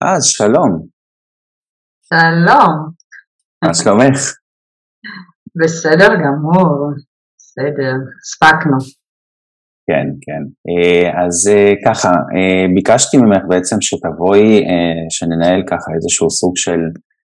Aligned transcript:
אז 0.00 0.24
שלום. 0.24 0.86
שלום. 2.08 2.90
מה 3.64 3.74
שלומך? 3.74 4.18
בסדר 5.62 6.08
גמור, 6.08 6.90
בסדר, 7.36 7.92
הספקנו. 8.20 8.76
כן, 9.86 10.06
כן. 10.24 10.42
אה, 10.68 11.24
אז 11.24 11.48
אה, 11.48 11.72
ככה, 11.86 12.08
אה, 12.08 12.66
ביקשתי 12.74 13.16
ממך 13.16 13.42
בעצם 13.48 13.76
שתבואי, 13.80 14.64
שננהל 15.10 15.62
ככה 15.70 15.92
איזשהו 15.94 16.30
סוג 16.30 16.56
של 16.56 16.80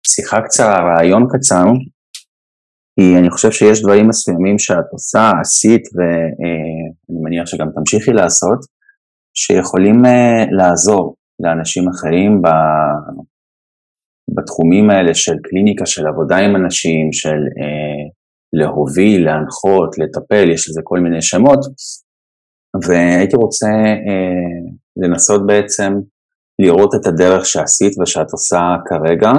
שיחה 0.07 0.41
קצרה, 0.41 0.79
רעיון 0.79 1.27
קצר, 1.29 1.65
כי 2.99 3.17
אני 3.19 3.29
חושב 3.29 3.51
שיש 3.51 3.81
דברים 3.81 4.07
מסוימים 4.07 4.59
שאת 4.59 4.89
עושה, 4.91 5.31
עשית, 5.41 5.81
ואני 5.95 7.21
מניח 7.23 7.45
שגם 7.45 7.67
תמשיכי 7.75 8.11
לעשות, 8.11 8.59
שיכולים 9.33 10.03
לעזור 10.57 11.18
לאנשים 11.39 11.89
אחרים 11.89 12.41
בתחומים 14.35 14.89
האלה 14.89 15.13
של 15.13 15.35
קליניקה, 15.43 15.85
של 15.85 16.07
עבודה 16.07 16.37
עם 16.37 16.55
אנשים, 16.55 17.13
של 17.13 17.39
להוביל, 18.53 19.25
להנחות, 19.25 19.97
לטפל, 19.97 20.49
יש 20.49 20.69
לזה 20.69 20.81
כל 20.83 20.99
מיני 20.99 21.21
שמות, 21.21 21.59
והייתי 22.87 23.35
רוצה 23.35 23.67
אה, 24.07 24.71
לנסות 24.97 25.47
בעצם 25.47 25.93
לראות 26.61 26.95
את 26.95 27.07
הדרך 27.07 27.45
שעשית 27.45 27.93
ושאת 27.99 28.31
עושה 28.31 28.61
כרגע, 28.85 29.31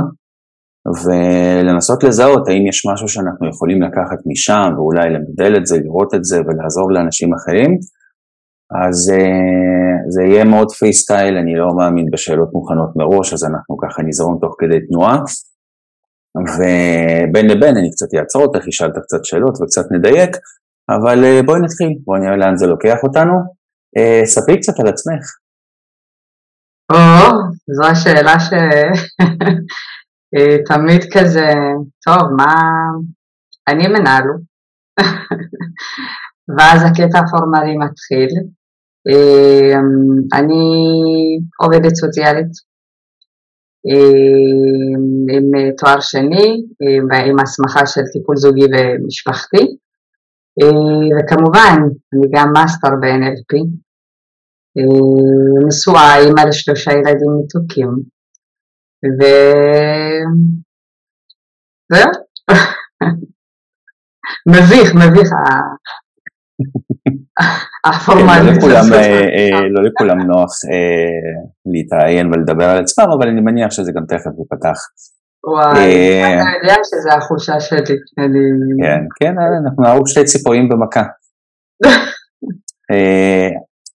ולנסות 1.05 2.05
לזהות 2.05 2.49
האם 2.49 2.67
יש 2.67 2.87
משהו 2.93 3.09
שאנחנו 3.09 3.49
יכולים 3.49 3.83
לקחת 3.83 4.19
משם 4.27 4.71
ואולי 4.77 5.11
למדל 5.11 5.57
את 5.57 5.67
זה, 5.67 5.77
לראות 5.85 6.15
את 6.15 6.25
זה 6.25 6.41
ולעזור 6.41 6.93
לאנשים 6.93 7.35
אחרים. 7.35 7.79
אז 8.71 9.11
אה, 9.11 9.97
זה 10.09 10.23
יהיה 10.23 10.45
מאוד 10.45 10.73
פרי 10.73 10.93
סטייל, 10.93 11.37
אני 11.37 11.55
לא 11.57 11.77
מאמין 11.77 12.07
בשאלות 12.13 12.49
מוכנות 12.53 12.91
מראש, 12.97 13.33
אז 13.33 13.45
אנחנו 13.45 13.77
ככה 13.79 14.03
נזרום 14.03 14.39
תוך 14.41 14.55
כדי 14.59 14.87
תנועה. 14.87 15.19
ובין 16.37 17.47
לבין 17.47 17.77
אני 17.77 17.91
קצת 17.91 18.07
אעצור 18.19 18.43
אותך, 18.43 18.69
אשאל 18.69 18.91
קצת 18.91 19.25
שאלות 19.25 19.61
וקצת 19.61 19.85
נדייק, 19.93 20.37
אבל 20.91 21.25
אה, 21.25 21.41
בואי 21.47 21.61
נתחיל, 21.61 21.89
בואי 22.05 22.21
נראה 22.21 22.37
לאן 22.37 22.57
זה 22.57 22.67
לוקח 22.67 22.97
אותנו. 23.03 23.33
אה, 23.97 24.21
ספרי 24.27 24.61
קצת 24.61 24.81
על 24.81 24.89
עצמך. 24.89 25.25
או, 26.93 26.97
זו 27.77 27.85
השאלה 27.91 28.35
שתמיד 30.35 31.03
כזה, 31.15 31.49
טוב, 32.07 32.23
מה... 32.37 32.55
אני 33.69 33.89
מנהלו. 33.89 34.35
ואז 36.59 36.83
הקטע 36.83 37.19
הפורמלי 37.19 37.77
מתחיל. 37.77 38.29
אני 40.39 40.65
עובדת 41.63 41.95
סוציאלית 41.95 42.53
עם 45.35 45.47
תואר 45.79 46.01
שני, 46.01 46.63
עם 47.27 47.39
הסמכה 47.39 47.87
של 47.87 48.01
טיפול 48.13 48.37
זוגי 48.37 48.65
ומשפחתי. 48.65 49.77
וכמובן, 51.17 51.77
אני 52.13 52.27
גם 52.35 52.53
master 52.53 52.89
ב-NLP, 53.01 53.53
אה, 54.79 55.65
נשואה, 55.67 56.19
אימא 56.19 56.41
לשלושה 56.49 56.91
ילדים 56.93 57.33
מתוקים, 57.45 57.91
וזהו, 61.91 62.11
מביך, 64.53 64.89
מביך. 64.95 65.31
כן, 65.31 65.37
לא 69.71 69.83
לכולם 69.83 70.21
אה, 70.21 70.25
נוח 70.25 70.51
להתראיין 71.73 72.27
ולדבר 72.27 72.65
על 72.65 72.79
עצמם, 72.83 73.05
אבל 73.19 73.29
אני 73.29 73.41
מניח 73.41 73.71
שזה 73.71 73.93
גם 73.93 74.05
תכף 74.09 74.31
ייפתח. 74.39 74.79
וואי, 75.47 75.79
אה, 75.79 76.35
אתה 76.35 76.49
יודע 76.63 76.75
שזה 76.85 77.15
החולשה 77.15 77.61
שלי. 77.61 77.97
כן, 78.83 79.03
כן, 79.21 79.35
אנחנו 79.65 79.83
נהרוג 79.83 80.09
שתי 80.09 80.25
ציפורים 80.25 80.69
במכה. 80.69 81.03
אה, 82.91 83.49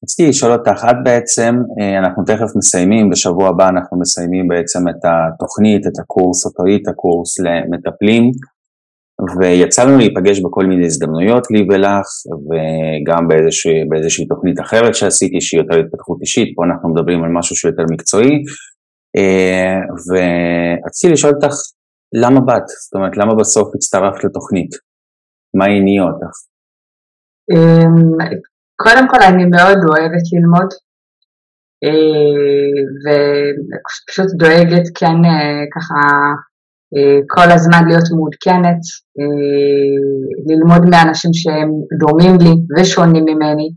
רציתי 0.04 0.30
לשאול 0.30 0.52
אותך, 0.52 0.86
את 0.90 0.96
בעצם, 1.04 1.56
אה, 1.80 2.00
אנחנו 2.00 2.24
תכף 2.24 2.56
מסיימים, 2.58 3.10
בשבוע 3.10 3.50
הבא 3.50 3.70
אנחנו 3.70 4.00
מסיימים 4.00 4.48
בעצם 4.48 4.80
את 4.90 5.06
התוכנית, 5.06 5.88
את 5.88 6.00
הקורס, 6.00 6.46
אותו 6.46 6.64
את 6.76 6.88
הקורס 6.88 7.40
למטפלים, 7.40 8.32
ויצא 9.40 9.84
לנו 9.84 9.98
להיפגש 9.98 10.40
בכל 10.40 10.66
מיני 10.66 10.86
הזדמנויות 10.86 11.52
לי 11.52 11.68
ולך, 11.70 12.08
וגם 12.48 13.28
באיזושהי, 13.28 13.86
באיזושהי 13.90 14.26
תוכנית 14.28 14.60
אחרת 14.60 14.96
שעשיתי, 14.96 15.42
שהיא 15.42 15.62
יותר 15.62 15.80
התפתחות 15.80 16.18
אישית, 16.22 16.54
פה 16.56 16.64
אנחנו 16.66 16.94
מדברים 16.94 17.24
על 17.24 17.32
משהו 17.32 17.56
שהוא 17.56 17.72
יותר 17.72 17.84
מקצועי, 17.92 18.44
אה, 19.18 19.80
ורציתי 20.08 21.14
לשאול 21.14 21.34
אותך, 21.36 21.56
למה 22.24 22.40
באת? 22.40 22.68
זאת 22.68 22.94
אומרת, 22.96 23.18
למה 23.18 23.36
בסוף 23.36 23.76
הצטרפת 23.76 24.24
לתוכנית? 24.24 24.72
מה 25.58 25.66
הניע 25.66 26.04
אותך? 26.04 26.36
אמ, 27.52 27.96
קודם 28.84 29.08
כל, 29.10 29.22
אני 29.30 29.46
מאוד 29.46 29.78
אוהבת 29.90 30.26
ללמוד, 30.34 30.70
אה, 31.84 32.36
ופשוט 33.04 34.30
דואגת 34.38 34.88
כן 35.00 35.20
אה, 35.30 35.64
ככה 35.76 36.00
כל 37.28 37.52
הזמן 37.52 37.88
להיות 37.88 38.04
מעודכנת, 38.12 38.82
ללמוד 40.50 40.90
מאנשים 40.90 41.32
שהם 41.34 41.70
דומים 42.00 42.38
לי 42.38 42.54
ושונים 42.78 43.24
ממני, 43.26 43.70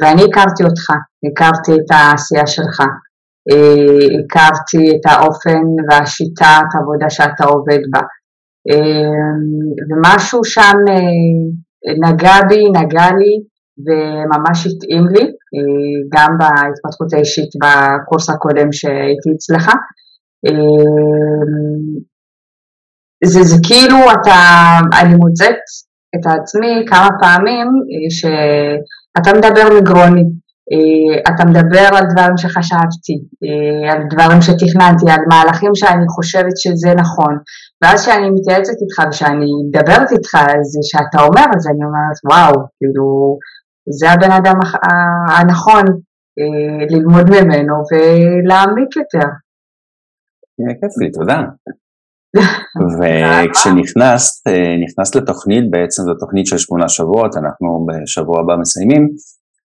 ואני 0.00 0.22
הכרתי 0.24 0.64
אותך, 0.64 0.86
הכרתי 1.26 1.72
את 1.72 1.90
העשייה 1.90 2.46
שלך, 2.46 2.80
אה, 3.50 4.06
הכרתי 4.18 4.90
את 4.90 5.06
האופן 5.10 5.62
והשיטת 5.88 6.68
עבודה 6.80 7.10
שאתה 7.10 7.44
עובד 7.44 7.78
בה. 7.90 8.00
אה, 8.70 9.34
ומשהו 9.88 10.44
שם 10.44 10.76
אה, 10.88 12.10
נגע 12.10 12.38
בי, 12.48 12.64
נגע 12.68 13.08
לי 13.18 13.34
וממש 13.86 14.66
התאים 14.66 15.06
לי, 15.06 15.24
גם 16.14 16.30
בהתפתחות 16.38 17.12
האישית 17.12 17.50
בקורס 17.62 18.30
הקודם 18.30 18.72
שהייתי 18.72 19.30
אצלך. 19.36 19.70
זה, 23.24 23.42
זה 23.42 23.56
כאילו 23.66 23.96
אתה, 23.96 24.38
אני 25.00 25.14
מוצאת 25.14 25.58
את 26.14 26.26
עצמי 26.26 26.84
כמה 26.86 27.08
פעמים 27.20 27.66
שאתה 28.10 29.38
מדבר 29.38 29.80
מגרוני, 29.80 30.24
אה, 30.72 31.34
אתה 31.34 31.44
מדבר 31.44 31.88
על 31.96 32.04
דברים 32.12 32.36
שחשבתי, 32.36 33.16
אה, 33.44 33.92
על 33.92 34.02
דברים 34.10 34.42
שתכננתי, 34.42 35.10
על 35.10 35.22
מהלכים 35.28 35.74
שאני 35.74 36.08
חושבת 36.08 36.56
שזה 36.56 36.94
נכון, 36.94 37.34
ואז 37.82 38.02
כשאני 38.02 38.30
מתייעצת 38.30 38.76
איתך 38.82 39.08
ושאני 39.10 39.50
מדברת 39.68 40.12
איתך 40.12 40.32
זה 40.62 40.80
שאתה 40.82 41.22
אומר 41.26 41.46
את 41.54 41.60
זה, 41.60 41.70
אני 41.70 41.84
אומרת 41.84 42.18
וואו, 42.24 42.54
כאילו 42.76 43.38
זה 43.98 44.10
הבן 44.10 44.30
אדם 44.30 44.58
הנכון 45.36 45.84
אה, 46.38 46.86
ללמוד 46.90 47.30
ממנו 47.30 47.74
ולהעמיק 47.90 48.96
יותר. 48.96 49.28
כיף 50.80 50.98
לי, 51.00 51.10
תודה. 51.10 51.40
וכשנכנסת, 52.98 54.48
נכנסת 54.84 55.16
לתוכנית, 55.16 55.70
בעצם 55.70 56.02
זו 56.02 56.14
תוכנית 56.14 56.46
של 56.46 56.58
שמונה 56.58 56.88
שבועות, 56.88 57.36
אנחנו 57.36 57.86
בשבוע 57.86 58.40
הבא 58.40 58.56
מסיימים, 58.56 59.08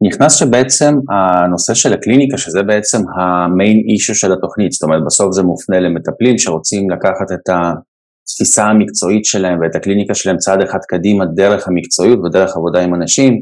נכנס 0.02 0.34
שבעצם 0.34 0.94
הנושא 1.10 1.74
של 1.74 1.92
הקליניקה, 1.92 2.38
שזה 2.38 2.62
בעצם 2.62 2.98
המיין 3.16 3.82
אישו 3.88 4.14
של 4.14 4.32
התוכנית, 4.32 4.72
זאת 4.72 4.82
אומרת 4.82 5.02
בסוף 5.06 5.32
זה 5.32 5.42
מופנה 5.42 5.80
למטפלים 5.80 6.38
שרוצים 6.38 6.90
לקחת 6.90 7.32
את 7.34 7.48
התפיסה 7.48 8.64
המקצועית 8.64 9.24
שלהם 9.24 9.58
ואת 9.60 9.74
הקליניקה 9.74 10.14
שלהם 10.14 10.36
צעד 10.36 10.62
אחד 10.62 10.78
קדימה 10.88 11.24
דרך 11.26 11.68
המקצועיות 11.68 12.18
ודרך 12.24 12.56
עבודה 12.56 12.80
עם 12.80 12.94
אנשים. 12.94 13.40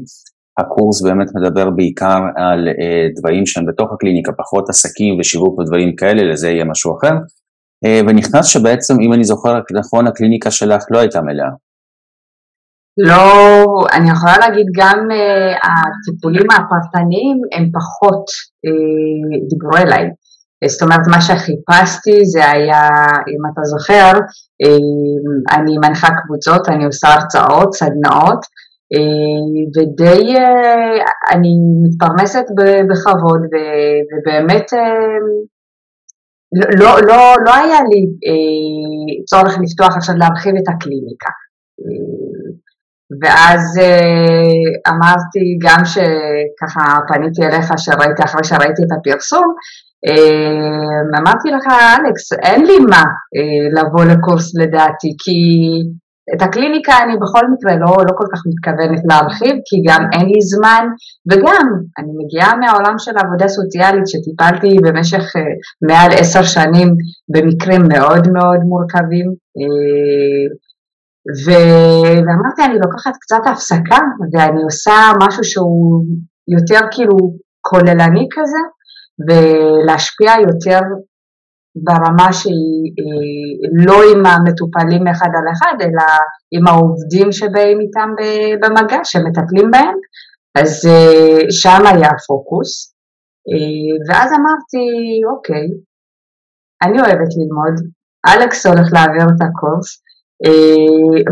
הקורס 0.57 1.01
באמת 1.03 1.27
מדבר 1.35 1.69
בעיקר 1.69 2.19
על 2.35 2.67
אה, 2.67 3.07
דברים 3.19 3.45
שהם 3.45 3.65
בתוך 3.65 3.89
הקליניקה, 3.93 4.31
פחות 4.37 4.69
עסקים 4.69 5.19
ושיווק 5.19 5.59
ודברים 5.59 5.95
כאלה, 5.95 6.23
לזה 6.31 6.49
יהיה 6.49 6.65
משהו 6.65 6.97
אחר. 6.97 7.13
אה, 7.85 8.01
ונכנס 8.07 8.45
שבעצם, 8.45 8.93
אם 9.01 9.13
אני 9.13 9.23
זוכר 9.23 9.59
נכון, 9.73 10.07
הקליניקה 10.07 10.51
שלך 10.51 10.83
לא 10.91 10.99
הייתה 10.99 11.21
מלאה. 11.21 11.49
לא, 12.97 13.23
אני 13.93 14.11
יכולה 14.11 14.37
להגיד 14.37 14.65
גם 14.75 14.97
uh, 14.97 15.67
הטיפולים 15.67 16.47
הפרטניים 16.51 17.37
הם 17.53 17.69
פחות 17.73 18.25
uh, 18.65 19.49
דיברו 19.49 19.77
אליי. 19.77 20.09
זאת 20.67 20.81
אומרת, 20.81 21.07
מה 21.07 21.21
שחיפשתי 21.21 22.25
זה 22.25 22.51
היה, 22.51 22.87
אם 23.31 23.41
אתה 23.53 23.61
זוכר, 23.63 24.11
uh, 24.63 25.57
אני 25.57 25.77
מנחה 25.77 26.07
קבוצות, 26.25 26.69
אני 26.69 26.85
עושה 26.85 27.07
הרצאות, 27.13 27.73
סדנאות, 27.73 28.41
uh, 28.43 28.52
ודי 29.75 30.35
uh, 30.35 31.33
אני 31.33 31.49
מתפרנסת 31.83 32.45
בכבוד, 32.89 33.41
ובאמת 34.11 34.73
uh, 34.73 34.77
לא, 36.79 37.01
לא, 37.07 37.35
לא 37.45 37.55
היה 37.55 37.79
לי 37.89 38.01
צורך 39.29 39.57
לפתוח 39.61 39.97
עכשיו 39.97 40.15
להרחיב 40.17 40.53
את 40.55 40.67
הקליניקה. 40.75 41.31
ואז 43.21 43.79
אמרתי, 44.87 45.43
גם 45.61 45.85
שככה 45.85 46.99
פניתי 47.07 47.41
אליך 47.45 47.71
שראיתי, 47.77 48.23
אחרי 48.23 48.43
שראיתי 48.43 48.81
את 48.83 48.91
הפרסום, 48.97 49.55
אה, 50.07 51.19
אמרתי 51.19 51.49
לך, 51.55 51.65
אלכס, 51.67 52.33
אין 52.33 52.65
לי 52.65 52.79
מה 52.79 53.03
אה, 53.35 53.65
לבוא 53.75 54.05
לקורס 54.05 54.55
לדעתי, 54.55 55.11
כי 55.23 55.37
את 56.35 56.41
הקליניקה 56.41 56.93
אני 57.03 57.13
בכל 57.23 57.45
מקרה 57.53 57.73
לא, 57.75 57.91
לא 58.07 58.13
כל 58.19 58.27
כך 58.33 58.41
מתכוונת 58.49 59.01
להרחיב, 59.09 59.55
כי 59.67 59.77
גם 59.87 60.01
אין 60.13 60.25
לי 60.25 60.41
זמן, 60.53 60.83
וגם 61.31 61.65
אני 61.97 62.11
מגיעה 62.19 62.55
מהעולם 62.55 62.95
של 62.97 63.11
עבודה 63.17 63.47
סוציאלית, 63.47 64.07
שטיפלתי 64.07 64.71
במשך 64.83 65.23
אה, 65.35 65.41
מעל 65.87 66.11
עשר 66.19 66.43
שנים 66.43 66.89
במקרים 67.33 67.81
מאוד 67.93 68.23
מאוד 68.35 68.59
מורכבים, 68.69 69.27
ו... 71.43 71.47
ואמרתי, 72.25 72.61
אני 72.65 72.79
לוקחת 72.83 73.13
קצת 73.21 73.43
הפסקה, 73.51 73.99
ואני 74.33 74.63
עושה 74.63 74.93
משהו 75.23 75.43
שהוא 75.43 76.05
יותר 76.55 76.79
כאילו 76.91 77.17
כוללני 77.61 78.27
כזה, 78.35 78.61
ולהשפיע 79.27 80.31
יותר 80.47 80.79
ברמה 81.75 82.33
שהיא 82.33 82.83
אה, 82.99 83.85
לא 83.85 83.97
עם 84.11 84.25
המטופלים 84.25 85.07
אחד 85.07 85.29
על 85.37 85.47
אחד, 85.53 85.75
אלא 85.81 86.07
עם 86.51 86.67
העובדים 86.67 87.31
שבאים 87.31 87.79
איתם 87.81 88.09
במגע, 88.61 88.99
שמטפלים 89.03 89.71
בהם, 89.71 89.97
אז 90.55 90.85
אה, 90.85 91.39
שם 91.49 91.81
היה 91.85 92.09
הפוקוס. 92.15 92.93
אה, 93.49 93.93
ואז 94.07 94.31
אמרתי, 94.31 94.85
אוקיי, 95.35 95.67
אני 96.83 96.99
אוהבת 96.99 97.31
ללמוד, 97.37 97.75
אלכס 98.27 98.65
הולך 98.65 98.87
להעביר 98.93 99.27
את 99.35 99.41
הקורס, 99.41 100.03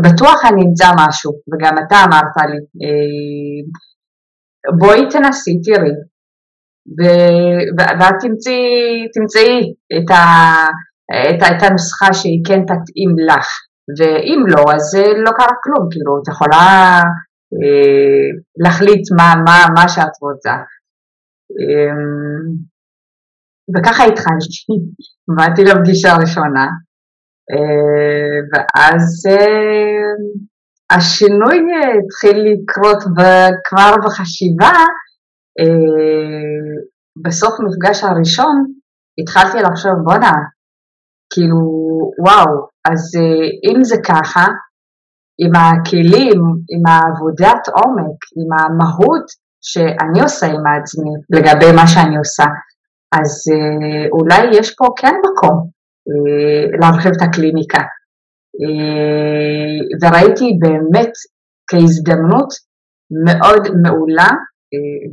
בטוח 0.04 0.44
אני 0.44 0.62
אמצא 0.62 0.90
משהו, 0.96 1.32
וגם 1.52 1.74
אתה 1.86 1.96
אמרת 2.04 2.36
לי, 2.50 2.60
בואי 4.78 5.08
תנסי, 5.10 5.60
תראי, 5.64 5.90
ואת 7.78 8.14
תמצאי, 8.20 9.08
תמצאי 9.14 9.72
את, 9.96 10.10
ה, 10.10 10.24
את, 11.30 11.42
את 11.42 11.62
הנוסחה 11.62 12.12
שהיא 12.12 12.42
כן 12.46 12.60
תתאים 12.62 13.12
לך, 13.28 13.46
ואם 13.98 14.40
לא, 14.48 14.64
אז 14.74 14.98
לא 15.24 15.30
קרה 15.30 15.54
כלום, 15.62 15.88
כאילו, 15.90 16.18
את 16.22 16.28
יכולה 16.28 17.00
אה, 17.62 18.28
להחליט 18.56 19.02
מה, 19.16 19.34
מה, 19.44 19.56
מה 19.74 19.88
שאת 19.88 20.16
רוצה. 20.22 20.54
אה, 21.60 21.96
וככה 23.74 24.04
התחלתי, 24.04 24.46
באתי 25.36 25.64
לפגישה 25.64 26.12
הראשונה, 26.12 26.66
אה, 27.52 28.38
ואז 28.50 29.26
אה, 29.30 30.12
השינוי 30.96 31.58
התחיל 32.04 32.38
לקרות 32.52 33.02
כבר 33.68 33.94
בחשיבה, 34.04 34.66
אה, 34.66 35.01
בסוף 37.24 37.54
המפגש 37.60 38.04
הראשון 38.04 38.64
התחלתי 39.18 39.58
לחשוב 39.62 39.92
בואנה, 40.04 40.32
כאילו 41.32 41.60
וואו, 42.18 42.68
אז 42.84 43.00
אה, 43.20 43.72
אם 43.72 43.84
זה 43.84 43.96
ככה, 44.08 44.46
עם 45.38 45.52
הכלים, 45.56 46.40
עם 46.72 46.82
העבודת 46.88 47.68
עומק, 47.76 48.18
עם 48.36 48.48
המהות 48.58 49.26
שאני 49.64 50.22
עושה 50.22 50.46
עם 50.46 50.62
עצמי 50.80 51.10
לגבי 51.30 51.72
מה 51.76 51.86
שאני 51.86 52.16
עושה, 52.16 52.44
אז 53.12 53.30
אה, 53.52 54.08
אולי 54.12 54.58
יש 54.58 54.74
פה 54.74 54.86
כן 54.96 55.14
מקום 55.24 55.66
להרחיב 56.80 57.12
את 57.16 57.22
הקליניקה. 57.22 57.82
וראיתי 60.02 60.58
באמת 60.60 61.12
כהזדמנות 61.70 62.48
מאוד 63.24 63.62
מעולה 63.82 64.28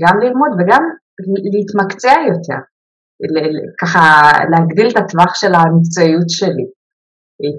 גם 0.01 0.19
ללמוד 0.19 0.51
וגם 0.59 0.83
להתמקצע 1.53 2.13
יותר, 2.27 2.59
ככה 3.81 4.31
להגדיל 4.51 4.87
את 4.91 4.97
הטווח 4.97 5.35
של 5.35 5.53
המקצועיות 5.55 6.29
שלי. 6.29 6.65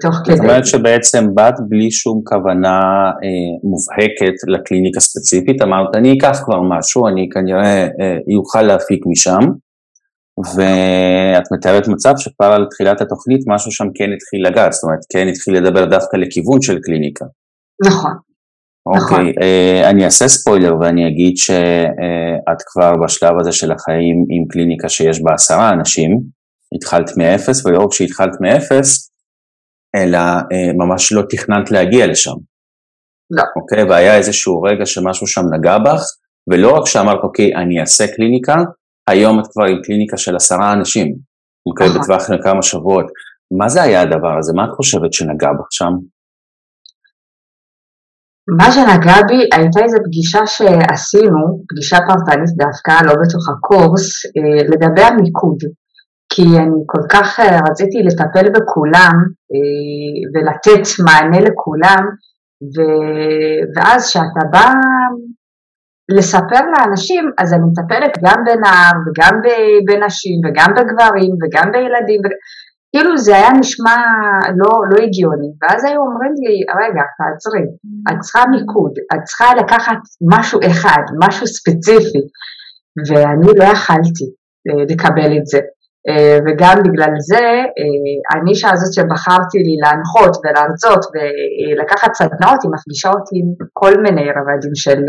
תוך 0.01 0.15
כדי. 0.25 0.35
זאת 0.35 0.45
אומרת 0.45 0.65
שבעצם 0.65 1.35
באת 1.35 1.53
בלי 1.69 1.91
שום 1.91 2.21
כוונה 2.25 2.79
אה, 3.23 3.69
מובהקת 3.69 4.35
לקליניקה 4.47 4.99
ספציפית, 4.99 5.61
אמרת 5.61 5.95
אני 5.95 6.17
אקח 6.17 6.41
כבר 6.45 6.61
משהו, 6.61 7.07
אני 7.07 7.29
כנראה 7.33 7.87
אה, 8.01 8.17
יוכל 8.35 8.61
להפיק 8.61 9.03
משם, 9.07 9.43
ואת 10.55 11.43
מתארת 11.53 11.87
מצב 11.87 12.13
שכבר 12.17 12.45
על 12.45 12.65
תחילת 12.69 13.01
התוכנית 13.01 13.41
משהו 13.47 13.71
שם 13.71 13.85
כן 13.95 14.09
התחיל 14.15 14.47
לגעת, 14.47 14.71
זאת 14.73 14.83
אומרת 14.83 14.99
כן 15.13 15.27
התחיל 15.27 15.57
לדבר 15.57 15.85
דווקא 15.85 16.17
לכיוון 16.17 16.61
של 16.61 16.77
קליניקה. 16.83 17.25
נכון, 17.85 18.11
אוקיי, 18.85 19.01
נכון. 19.01 19.25
אה, 19.41 19.89
אני 19.89 20.05
אעשה 20.05 20.27
ספוילר 20.27 20.75
ואני 20.79 21.07
אגיד 21.07 21.37
שאת 21.37 22.61
כבר 22.65 22.91
בשלב 23.03 23.39
הזה 23.39 23.51
של 23.51 23.71
החיים 23.71 24.25
עם 24.29 24.47
קליניקה 24.49 24.89
שיש 24.89 25.21
בה 25.23 25.33
עשרה 25.33 25.69
אנשים, 25.69 26.21
התחלת 26.75 27.17
מאפס, 27.17 27.65
ולא 27.65 27.79
רק 27.79 27.93
שהתחלת 27.93 28.41
מאפס, 28.41 29.11
אלא 29.95 30.17
אה, 30.17 30.73
ממש 30.77 31.13
לא 31.13 31.21
תכננת 31.29 31.71
להגיע 31.71 32.07
לשם. 32.07 32.35
לא. 33.31 33.43
אוקיי, 33.55 33.83
והיה 33.83 34.17
איזשהו 34.17 34.61
רגע 34.61 34.85
שמשהו 34.85 35.27
שם 35.27 35.41
נגע 35.53 35.77
בך, 35.77 36.01
ולא 36.49 36.71
רק 36.71 36.87
שאמרת, 36.87 37.19
אוקיי, 37.23 37.55
אני 37.55 37.79
אעשה 37.79 38.07
קליניקה, 38.15 38.55
היום 39.07 39.39
את 39.39 39.45
כבר 39.53 39.65
עם 39.65 39.81
קליניקה 39.83 40.17
של 40.17 40.35
עשרה 40.35 40.73
אנשים, 40.73 41.15
אוקיי, 41.69 41.87
נכון. 41.87 42.01
בטווח 42.01 42.27
של 42.27 42.43
כמה 42.43 42.61
שבועות. 42.61 43.05
מה 43.59 43.69
זה 43.69 43.81
היה 43.81 44.01
הדבר 44.01 44.37
הזה? 44.39 44.53
מה 44.55 44.63
את 44.65 44.69
חושבת 44.77 45.13
שנגע 45.13 45.49
בך 45.59 45.67
שם? 45.71 45.93
מה 48.59 48.71
שנגע 48.71 49.17
בי 49.27 49.39
הייתה 49.55 49.79
איזו 49.83 49.97
פגישה 50.05 50.39
שעשינו, 50.45 51.41
פגישה 51.69 51.97
פרטנית 52.07 52.51
דווקא, 52.57 52.91
לא 53.05 53.13
בתוך 53.21 53.45
הקורס, 53.49 54.25
אה, 54.25 54.63
לגבי 54.71 55.01
המיקוד. 55.01 55.59
כי 56.33 56.41
אני 56.41 56.81
כל 56.85 57.03
כך 57.09 57.39
אה, 57.39 57.59
רציתי 57.69 57.97
לטפל 58.03 58.49
בכולם 58.49 59.15
אה, 59.53 60.17
ולתת 60.33 60.85
מענה 61.05 61.39
לכולם, 61.47 62.03
ו... 62.73 62.77
ואז 63.75 64.07
כשאתה 64.07 64.43
בא 64.51 64.67
לספר 66.17 66.63
לאנשים, 66.73 67.31
אז 67.37 67.53
אני 67.53 67.63
מטפלת 67.71 68.13
גם 68.25 68.39
בנער 68.45 68.95
וגם 69.05 69.41
בנשים 69.87 70.37
וגם 70.43 70.69
בגברים 70.75 71.31
וגם 71.41 71.71
בילדים, 71.71 72.21
כאילו 72.95 73.17
זה 73.17 73.35
היה 73.35 73.49
נשמע 73.59 73.95
לא, 74.57 74.71
לא 74.89 75.03
הגיוני, 75.03 75.51
ואז 75.61 75.85
היו 75.85 76.01
אומרים 76.01 76.33
לי, 76.43 76.55
רגע, 76.81 77.03
תעצרי, 77.17 77.65
את 78.09 78.19
צריכה 78.19 78.43
מיקוד, 78.51 78.93
את 79.13 79.23
צריכה 79.23 79.55
לקחת 79.55 79.97
משהו 80.37 80.59
אחד, 80.67 81.03
משהו 81.25 81.47
ספציפי, 81.47 82.23
ואני 83.07 83.51
לא 83.59 83.63
יכלתי 83.63 84.25
אה, 84.67 84.83
לקבל 84.89 85.37
את 85.37 85.45
זה. 85.45 85.59
אה, 86.09 86.37
וגם 86.45 86.75
בגלל 86.85 87.13
זה, 87.29 87.45
אה, 87.79 88.17
הנישה 88.31 88.69
הזאת 88.73 88.93
שבחרתי 88.93 89.57
לי 89.57 89.75
להנחות 89.83 90.33
ולהרצות 90.41 91.01
ולקחת 91.11 92.11
סדנאות, 92.13 92.59
היא 92.63 92.71
מפגישה 92.75 93.09
אותי 93.09 93.35
עם 93.41 93.49
כל 93.73 93.93
מיני 94.03 94.25
רבדים 94.37 94.75
של 94.75 94.99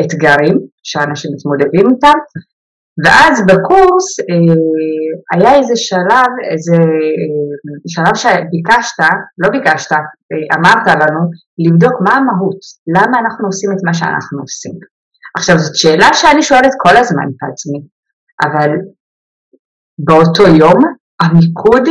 אתגרים 0.00 0.56
שאנשים 0.82 1.30
מתמודדים 1.34 1.86
איתם, 1.90 2.18
ואז 3.04 3.46
בקורס 3.46 4.20
אה, 4.20 4.54
היה 5.34 5.58
איזה 5.58 5.76
שלב, 5.76 6.30
איזה 6.50 6.76
אה, 6.76 7.74
שלב 7.88 8.14
שביקשת, 8.14 9.02
לא 9.38 9.48
ביקשת, 9.48 9.92
אה, 9.92 10.56
אמרת 10.56 10.86
לנו, 10.86 11.20
לבדוק 11.58 11.92
מה 12.04 12.12
המהות, 12.14 12.60
למה 12.96 13.18
אנחנו 13.18 13.46
עושים 13.46 13.70
את 13.72 13.80
מה 13.86 13.94
שאנחנו 13.94 14.40
עושים. 14.40 14.72
עכשיו 15.36 15.58
זאת 15.58 15.76
שאלה 15.76 16.08
שאני 16.12 16.42
שואלת 16.42 16.72
כל 16.78 16.96
הזמן 16.96 17.22
את 17.22 17.50
עצמי, 17.52 17.80
אבל 18.44 18.70
באותו 19.98 20.42
יום 20.42 20.80
המיקוד 21.20 21.88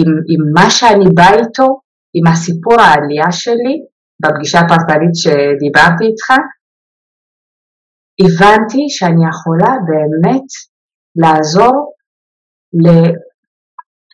עם, 0.00 0.10
עם 0.30 0.52
מה 0.54 0.70
שאני 0.70 1.04
באה 1.14 1.34
איתו, 1.34 1.80
עם 2.14 2.26
הסיפור 2.32 2.80
העלייה 2.80 3.32
שלי, 3.32 3.74
בפגישה 4.22 4.58
הפרטנית 4.60 5.14
שדיברתי 5.14 6.04
איתך, 6.04 6.30
הבנתי 8.20 8.82
שאני 8.88 9.22
יכולה 9.30 9.72
באמת 9.88 10.48
לעזור, 11.16 11.92
ל... 12.84 12.88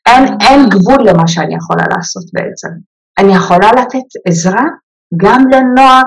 אין, 0.09 0.25
אין 0.41 0.61
גבול 0.69 1.09
למה 1.09 1.29
שאני 1.29 1.55
יכולה 1.57 1.85
לעשות 1.97 2.25
בעצם. 2.33 2.69
אני 3.19 3.37
יכולה 3.37 3.71
לתת 3.81 4.09
עזרה 4.29 4.65
גם 5.23 5.41
לנוער 5.53 6.05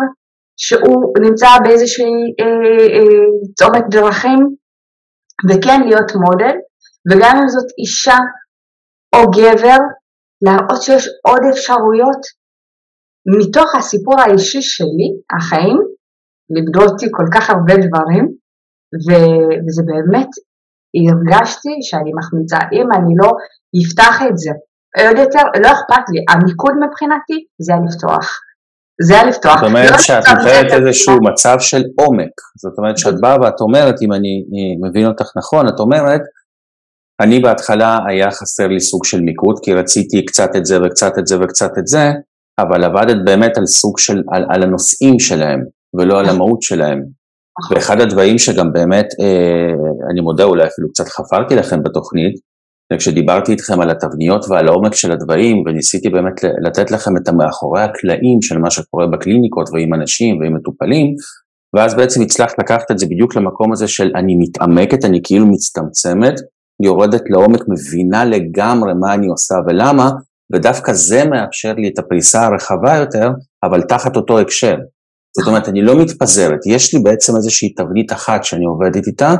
שהוא 0.58 1.14
נמצא 1.22 1.48
באיזושהי 1.64 2.14
אה, 2.40 2.86
אה, 2.96 3.26
צומת 3.58 3.84
דרכים, 3.92 4.40
וכן 5.50 5.82
להיות 5.88 6.12
מודל, 6.16 6.56
וגם 7.12 7.38
אם 7.42 7.48
זאת 7.48 7.68
אישה 7.78 8.18
או 9.16 9.32
גבר, 9.32 9.78
להראות 10.42 10.82
שיש 10.82 11.08
עוד 11.28 11.40
אפשרויות 11.52 12.22
מתוך 13.38 13.76
הסיפור 13.76 14.22
האישי 14.22 14.62
שלי, 14.62 15.10
החיים, 15.38 15.78
לימדו 16.50 16.82
אותי 16.82 17.08
כל 17.12 17.26
כך 17.34 17.50
הרבה 17.50 17.74
דברים, 17.74 18.26
ו- 19.06 19.54
וזה 19.64 19.84
באמת, 19.90 20.32
הרגשתי 21.10 21.74
שאני 21.82 22.12
מחמיצה, 22.18 22.58
אם 22.58 22.88
אני 22.98 23.14
לא 23.22 23.30
אפתח 23.82 24.16
את 24.30 24.38
זה, 24.38 24.52
עוד 25.08 25.18
יותר, 25.18 25.44
לא 25.64 25.70
אכפת 25.76 26.06
לי, 26.14 26.20
המיקוד 26.30 26.74
מבחינתי 26.84 27.38
זה 27.62 27.74
לפתוח. 27.86 28.40
זה 29.02 29.16
לפתוח. 29.28 29.60
זאת 29.60 29.70
אומרת 29.70 29.92
לא 29.92 29.98
שאת 29.98 30.24
מתארת 30.28 30.72
איזשהו 30.74 31.18
מצב 31.24 31.58
של 31.60 31.84
עומק, 32.00 32.34
זאת 32.58 32.74
אומרת 32.78 32.98
שאת 32.98 33.22
באה 33.22 33.42
ואת 33.42 33.62
אומרת, 33.62 33.96
אם 34.02 34.14
אני 34.14 34.46
מבין 34.90 35.06
אותך 35.06 35.26
נכון, 35.38 35.68
את 35.68 35.80
אומרת, 35.80 36.22
אני 37.22 37.40
בהתחלה 37.40 38.00
היה 38.08 38.32
חסר 38.32 38.68
לי 38.68 38.80
סוג 38.80 39.06
של 39.06 39.22
מיקוד, 39.22 39.56
כי 39.64 39.74
רציתי 39.74 40.26
קצת 40.26 40.50
את 40.58 40.66
זה 40.66 40.78
וקצת 40.84 41.12
את 41.20 41.28
זה 41.28 41.36
וקצת 41.42 41.72
את 41.78 41.88
זה, 41.88 42.12
אבל 42.60 42.84
עבדת 42.84 43.18
באמת 43.26 43.58
על 43.58 43.66
סוג 43.66 44.00
של, 44.00 44.24
על, 44.32 44.46
על 44.50 44.64
הנושאים 44.64 45.20
שלהם, 45.20 45.66
ולא 45.98 46.20
על 46.20 46.26
המהות 46.26 46.62
שלהם. 46.62 47.04
ואחד 47.72 48.02
הדברים 48.02 48.38
שגם 48.38 48.74
באמת, 48.74 49.06
אה, 49.22 49.74
אני 50.12 50.22
מודה, 50.22 50.44
אולי 50.44 50.68
אפילו 50.68 50.90
קצת 50.90 51.08
חפרתי 51.08 51.56
לכם 51.56 51.84
בתוכנית, 51.84 52.34
וכשדיברתי 52.94 53.52
איתכם 53.52 53.82
על 53.82 53.90
התבניות 53.90 54.46
ועל 54.50 54.68
העומק 54.68 54.94
של 54.94 55.12
הדברים, 55.12 55.64
וניסיתי 55.66 56.10
באמת 56.10 56.44
לתת 56.66 56.92
לכם 56.92 57.18
את 57.18 57.28
המאחורי 57.28 57.82
הקלעים 57.82 58.42
של 58.42 58.58
מה 58.58 58.72
שקורה 58.72 59.08
בקליניקות 59.08 59.70
ועם 59.74 59.94
אנשים 59.94 60.40
ועם 60.40 60.56
מטופלים, 60.56 61.16
ואז 61.76 61.96
בעצם 61.96 62.22
הצלחת 62.22 62.60
לקחת 62.60 62.92
את 62.92 63.00
זה 63.00 63.06
בדיוק 63.06 63.36
למקום 63.36 63.72
הזה 63.72 63.88
של 63.88 64.12
אני 64.16 64.36
מתעמקת, 64.40 65.06
אני 65.06 65.20
כאילו 65.24 65.46
מצטמצמת, 65.46 66.34
יורדת 66.84 67.22
לעומק, 67.30 67.62
מבינה 67.68 68.26
לגמרי 68.26 68.94
מה 69.00 69.14
אני 69.14 69.28
עושה 69.28 69.56
ולמה, 69.68 70.10
ודווקא 70.54 70.94
זה 70.94 71.26
מאפשר 71.26 71.74
לי 71.74 71.88
את 71.88 72.00
הפריסה 72.00 72.46
הרחבה 72.46 72.96
יותר, 72.98 73.30
אבל 73.64 73.82
תחת 73.82 74.16
אותו 74.16 74.40
הקשר. 74.40 74.76
זאת 75.38 75.48
אומרת, 75.48 75.70
אני 75.70 75.82
לא 75.82 76.02
מתפזרת, 76.02 76.60
יש 76.68 76.94
לי 76.94 77.00
בעצם 77.04 77.36
איזושהי 77.36 77.74
תבנית 77.74 78.12
אחת 78.12 78.44
שאני 78.44 78.66
עובדת 78.66 79.08
איתה, 79.08 79.36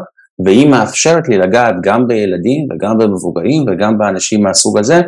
והיא 0.46 0.70
מאפשרת 0.70 1.30
לי 1.30 1.38
לגעת 1.38 1.76
גם 1.84 2.08
בילדים 2.08 2.68
וגם 2.72 2.98
במבוגרים 2.98 3.66
וגם 3.68 3.98
באנשים 3.98 4.44
מהסוג 4.44 4.78
הזה, 4.78 5.02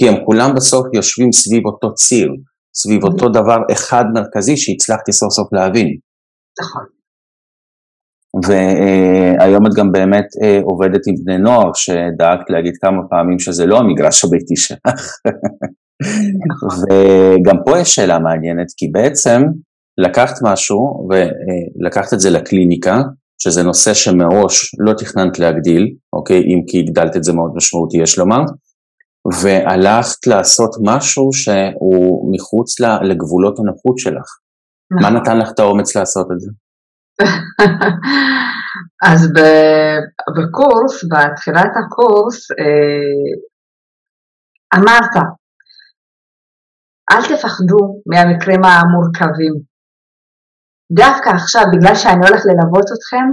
כי 0.00 0.08
הם 0.08 0.24
כולם 0.24 0.54
בסוף 0.54 0.86
יושבים 0.94 1.32
סביב 1.32 1.66
אותו 1.66 1.94
ציר, 1.94 2.28
סביב 2.74 3.04
אותו 3.04 3.28
דבר 3.28 3.58
אחד 3.72 4.04
מרכזי 4.14 4.56
שהצלחתי 4.56 5.12
סוף 5.12 5.32
סוף 5.32 5.52
להבין. 5.52 5.88
נכון. 6.60 6.82
והיום 8.46 9.66
את 9.66 9.72
גם 9.76 9.92
באמת 9.92 10.26
אה, 10.42 10.60
עובדת 10.62 11.00
עם 11.06 11.14
בני 11.24 11.38
נוער, 11.38 11.70
שדאגת 11.74 12.50
להגיד 12.50 12.74
כמה 12.80 13.02
פעמים 13.10 13.38
שזה 13.38 13.66
לא 13.66 13.78
המגרש 13.78 14.24
הביתי 14.24 14.56
שלך. 14.56 14.78
נכון. 16.50 16.68
וגם 16.80 17.56
פה 17.66 17.78
יש 17.78 17.94
שאלה 17.94 18.18
מעניינת, 18.18 18.66
כי 18.76 18.86
בעצם 18.92 19.42
לקחת 19.98 20.34
משהו 20.42 21.08
ולקחת 21.10 22.12
את 22.14 22.20
זה 22.20 22.30
לקליניקה, 22.30 23.02
שזה 23.42 23.62
נושא 23.62 23.94
שמראש 23.94 24.74
לא 24.78 24.92
תכננת 24.92 25.38
להגדיל, 25.38 25.94
אוקיי, 26.12 26.38
אם 26.38 26.62
כי 26.66 26.78
הגדלת 26.78 27.16
את 27.16 27.24
זה 27.24 27.32
מאוד 27.32 27.52
משמעותי, 27.56 27.96
יש 28.02 28.18
לומר, 28.18 28.40
והלכת 29.42 30.26
לעשות 30.26 30.70
משהו 30.84 31.32
שהוא 31.32 32.34
מחוץ 32.34 32.80
לגבולות 32.80 33.58
הנוחות 33.58 33.98
שלך. 33.98 34.28
מה 34.90 35.00
נכון. 35.00 35.16
נתן 35.16 35.38
לך 35.38 35.48
את 35.54 35.58
האומץ 35.58 35.96
לעשות 35.96 36.26
את 36.32 36.40
זה? 36.40 36.50
אז 39.10 39.32
בקורס, 40.36 41.04
בתחילת 41.04 41.72
הקורס, 41.80 42.50
אה, 42.50 43.28
אמרת, 44.78 45.14
אל 47.12 47.22
תפחדו 47.22 48.00
מהמקרים 48.06 48.60
המורכבים. 48.64 49.77
דווקא 50.92 51.28
עכשיו, 51.28 51.62
בגלל 51.72 51.94
שאני 51.94 52.28
הולך 52.28 52.42
ללוות 52.46 52.84
אתכם, 52.98 53.26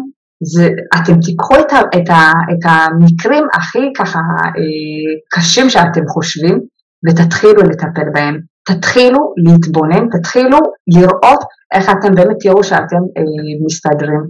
זה, 0.44 0.70
אתם 0.96 1.20
תיקחו 1.22 1.56
את, 1.56 1.74
ה, 1.74 1.80
את, 1.80 2.10
ה, 2.10 2.32
את 2.52 2.64
המקרים 2.66 3.44
הכי 3.54 3.94
ככה 3.98 4.20
אה, 4.46 5.12
קשים 5.32 5.70
שאתם 5.70 6.08
חושבים 6.08 6.60
ותתחילו 7.08 7.62
לטפל 7.64 8.10
בהם. 8.14 8.40
תתחילו 8.70 9.34
להתבונן, 9.38 10.10
תתחילו 10.10 10.58
לראות 10.96 11.40
איך 11.74 11.90
אתם 11.90 12.16
באמת 12.16 12.36
תראו 12.40 12.64
שאתם 12.64 13.02
אה, 13.18 13.54
מסתדרים. 13.66 14.22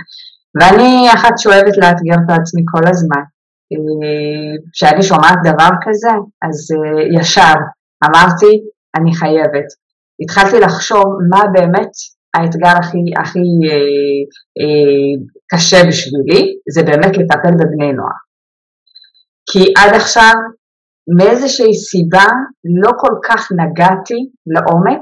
ואני 0.60 1.08
אחת 1.14 1.38
שאוהבת 1.38 1.78
לאתגר 1.78 2.16
את 2.26 2.40
עצמי 2.40 2.62
כל 2.66 2.90
הזמן. 2.90 3.24
אה, 3.74 4.56
כשאני 4.74 4.98
אה, 4.98 5.02
שומעת 5.02 5.38
דבר 5.44 5.70
כזה, 5.86 6.14
אז 6.46 6.58
אה, 6.76 7.20
ישר 7.20 7.54
אמרתי, 8.06 8.52
אני 8.96 9.16
חייבת. 9.16 9.68
התחלתי 10.24 10.60
לחשוב 10.60 11.06
מה 11.30 11.42
באמת 11.54 11.92
האתגר 12.36 12.78
הכי, 12.80 13.04
הכי 13.22 13.40
אה, 13.70 14.22
אה, 14.60 15.14
קשה 15.52 15.78
בשבילי, 15.88 16.42
זה 16.74 16.84
באמת 16.84 17.18
לטפל 17.18 17.54
בבני 17.60 17.94
נוער. 17.94 18.20
כי 19.50 19.74
עד 19.78 19.94
עכשיו 19.96 20.34
מאיזושהי 21.18 21.74
סיבה 21.74 22.28
לא 22.84 22.92
כל 22.98 23.16
כך 23.28 23.52
נגעתי 23.52 24.20
לעומק, 24.48 25.02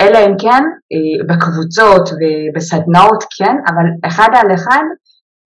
אלא 0.00 0.18
אם 0.18 0.34
כן 0.38 0.62
אה, 0.92 1.26
בקבוצות 1.28 2.08
ובסדנאות 2.18 3.24
כן, 3.38 3.56
אבל 3.68 3.86
אחד 4.08 4.28
על 4.34 4.54
אחד 4.54 4.84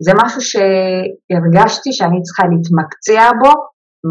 זה 0.02 0.12
משהו 0.24 0.40
שהרגשתי 0.40 1.92
שאני 1.92 2.22
צריכה 2.22 2.42
להתמקצע 2.52 3.30
בו 3.40 3.52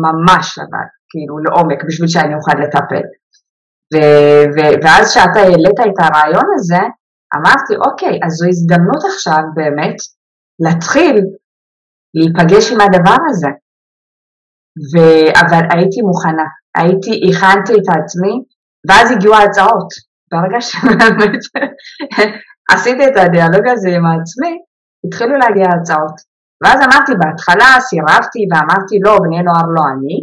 ממש 0.06 0.60
אבל, 0.60 0.88
כאילו 1.10 1.38
לעומק, 1.38 1.84
בשביל 1.88 2.08
שאני 2.08 2.36
אוכל 2.36 2.58
לטפל. 2.64 3.06
ו- 3.94 4.46
ו- 4.56 4.76
ואז 4.84 5.10
כשאתה 5.10 5.40
העלית 5.40 5.80
את 5.80 5.98
הרעיון 6.00 6.48
הזה, 6.56 6.84
אמרתי, 7.36 7.74
אוקיי, 7.86 8.20
אז 8.26 8.32
זו 8.32 8.48
הזדמנות 8.48 9.04
עכשיו 9.12 9.42
באמת 9.56 9.96
להתחיל 10.64 11.16
להיפגש 12.16 12.72
עם 12.72 12.82
הדבר 12.82 13.20
הזה. 13.30 13.52
ו... 14.92 14.94
אבל 15.42 15.64
הייתי 15.74 16.02
מוכנה, 16.02 16.48
הייתי, 16.78 17.14
הכנתי 17.30 17.74
את 17.74 17.88
עצמי, 17.98 18.34
ואז 18.88 19.12
הגיעו 19.12 19.36
ההצעות. 19.36 19.90
ברגע 20.32 20.62
שבאמת 20.62 21.44
עשיתי 22.74 23.08
את 23.08 23.18
הדיאלוג 23.18 23.68
הזה 23.68 23.90
עם 23.90 24.06
עצמי, 24.06 24.54
התחילו 25.06 25.38
להגיע 25.38 25.68
הצעות. 25.76 26.16
ואז 26.64 26.80
אמרתי, 26.88 27.12
בהתחלה 27.20 27.70
סירבתי 27.90 28.40
ואמרתי, 28.50 28.96
לא, 29.06 29.18
בני 29.24 29.44
נוער 29.44 29.68
לא 29.76 29.84
אני, 29.94 30.18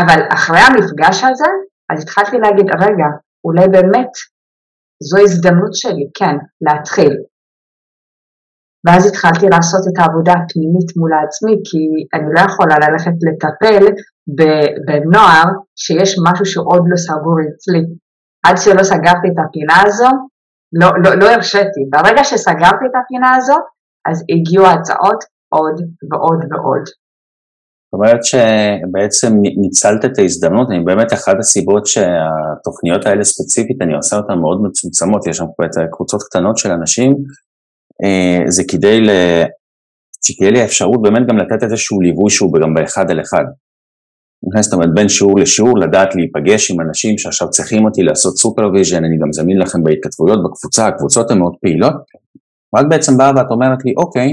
אבל 0.00 0.20
אחרי 0.34 0.62
המפגש 0.66 1.24
הזה, 1.24 1.50
אז 1.90 2.02
התחלתי 2.02 2.36
להגיד, 2.38 2.66
רגע, 2.84 3.08
אולי 3.44 3.68
באמת 3.68 4.12
זו 5.02 5.18
הזדמנות 5.22 5.74
שלי, 5.74 6.10
כן, 6.14 6.36
להתחיל. 6.60 7.14
ואז 8.86 9.06
התחלתי 9.06 9.46
לעשות 9.54 9.80
את 9.88 9.98
העבודה 9.98 10.32
הפנימית 10.32 10.90
מול 10.96 11.10
עצמי, 11.24 11.54
כי 11.68 11.82
אני 12.14 12.28
לא 12.34 12.40
יכולה 12.40 12.76
ללכת 12.84 13.16
לטפל 13.26 13.84
בנוער 14.86 15.48
שיש 15.76 16.16
משהו 16.26 16.46
שעוד 16.46 16.82
לא 16.90 16.96
סגור 16.96 17.38
אצלי. 17.48 17.82
עד 18.46 18.56
שלא 18.56 18.82
סגרתי 18.82 19.28
את 19.32 19.38
הפינה 19.44 19.78
הזו, 19.86 20.10
לא, 20.80 20.88
לא, 21.04 21.10
לא 21.20 21.26
הרשיתי. 21.30 21.82
ברגע 21.90 22.24
שסגרתי 22.24 22.84
את 22.90 22.96
הפינה 23.00 23.36
הזו, 23.36 23.56
אז 24.08 24.24
הגיעו 24.32 24.66
הצעות 24.66 25.24
עוד 25.48 25.76
ועוד 26.10 26.40
ועוד. 26.50 26.84
אומרת 27.96 28.24
שבעצם 28.24 29.32
ניצלת 29.56 30.04
את 30.04 30.18
ההזדמנות, 30.18 30.70
אני 30.70 30.84
באמת 30.84 31.12
אחת 31.12 31.36
הסיבות 31.38 31.86
שהתוכניות 31.86 33.06
האלה 33.06 33.24
ספציפית, 33.24 33.82
אני 33.82 33.94
עושה 33.94 34.16
אותן 34.16 34.34
מאוד 34.34 34.62
מצומצמות, 34.62 35.26
יש 35.26 35.36
שם 35.36 35.44
קבוצות 35.92 36.22
קטנות 36.22 36.58
של 36.58 36.70
אנשים, 36.70 37.16
אה, 38.04 38.50
זה 38.50 38.62
כדי 38.68 39.00
ל... 39.00 39.10
שתהיה 40.26 40.50
לי 40.50 40.60
האפשרות 40.60 41.02
באמת 41.02 41.26
גם 41.28 41.38
לתת 41.38 41.62
איזשהו 41.62 42.00
ליווי 42.00 42.30
שהוא 42.30 42.52
גם 42.62 42.74
באחד 42.74 43.10
על 43.10 43.20
אחד. 43.20 43.44
זאת 44.60 44.72
אומרת, 44.72 44.94
בין 44.94 45.08
שיעור 45.08 45.40
לשיעור, 45.40 45.78
לדעת 45.78 46.14
להיפגש 46.14 46.70
עם 46.70 46.80
אנשים 46.80 47.18
שעכשיו 47.18 47.50
צריכים 47.50 47.84
אותי 47.84 48.02
לעשות 48.02 48.36
supervision, 48.36 49.04
אני 49.04 49.18
גם 49.22 49.32
זמין 49.32 49.58
לכם 49.58 49.82
בהתכתבויות 49.82 50.38
בקבוצה, 50.44 50.86
הקבוצות 50.86 51.30
הן 51.30 51.38
מאוד 51.38 51.54
פעילות, 51.60 51.94
ואת 52.74 52.88
בעצם 52.88 53.16
באה 53.16 53.32
ואת 53.36 53.50
אומרת 53.50 53.84
לי, 53.84 53.92
אוקיי, 53.96 54.32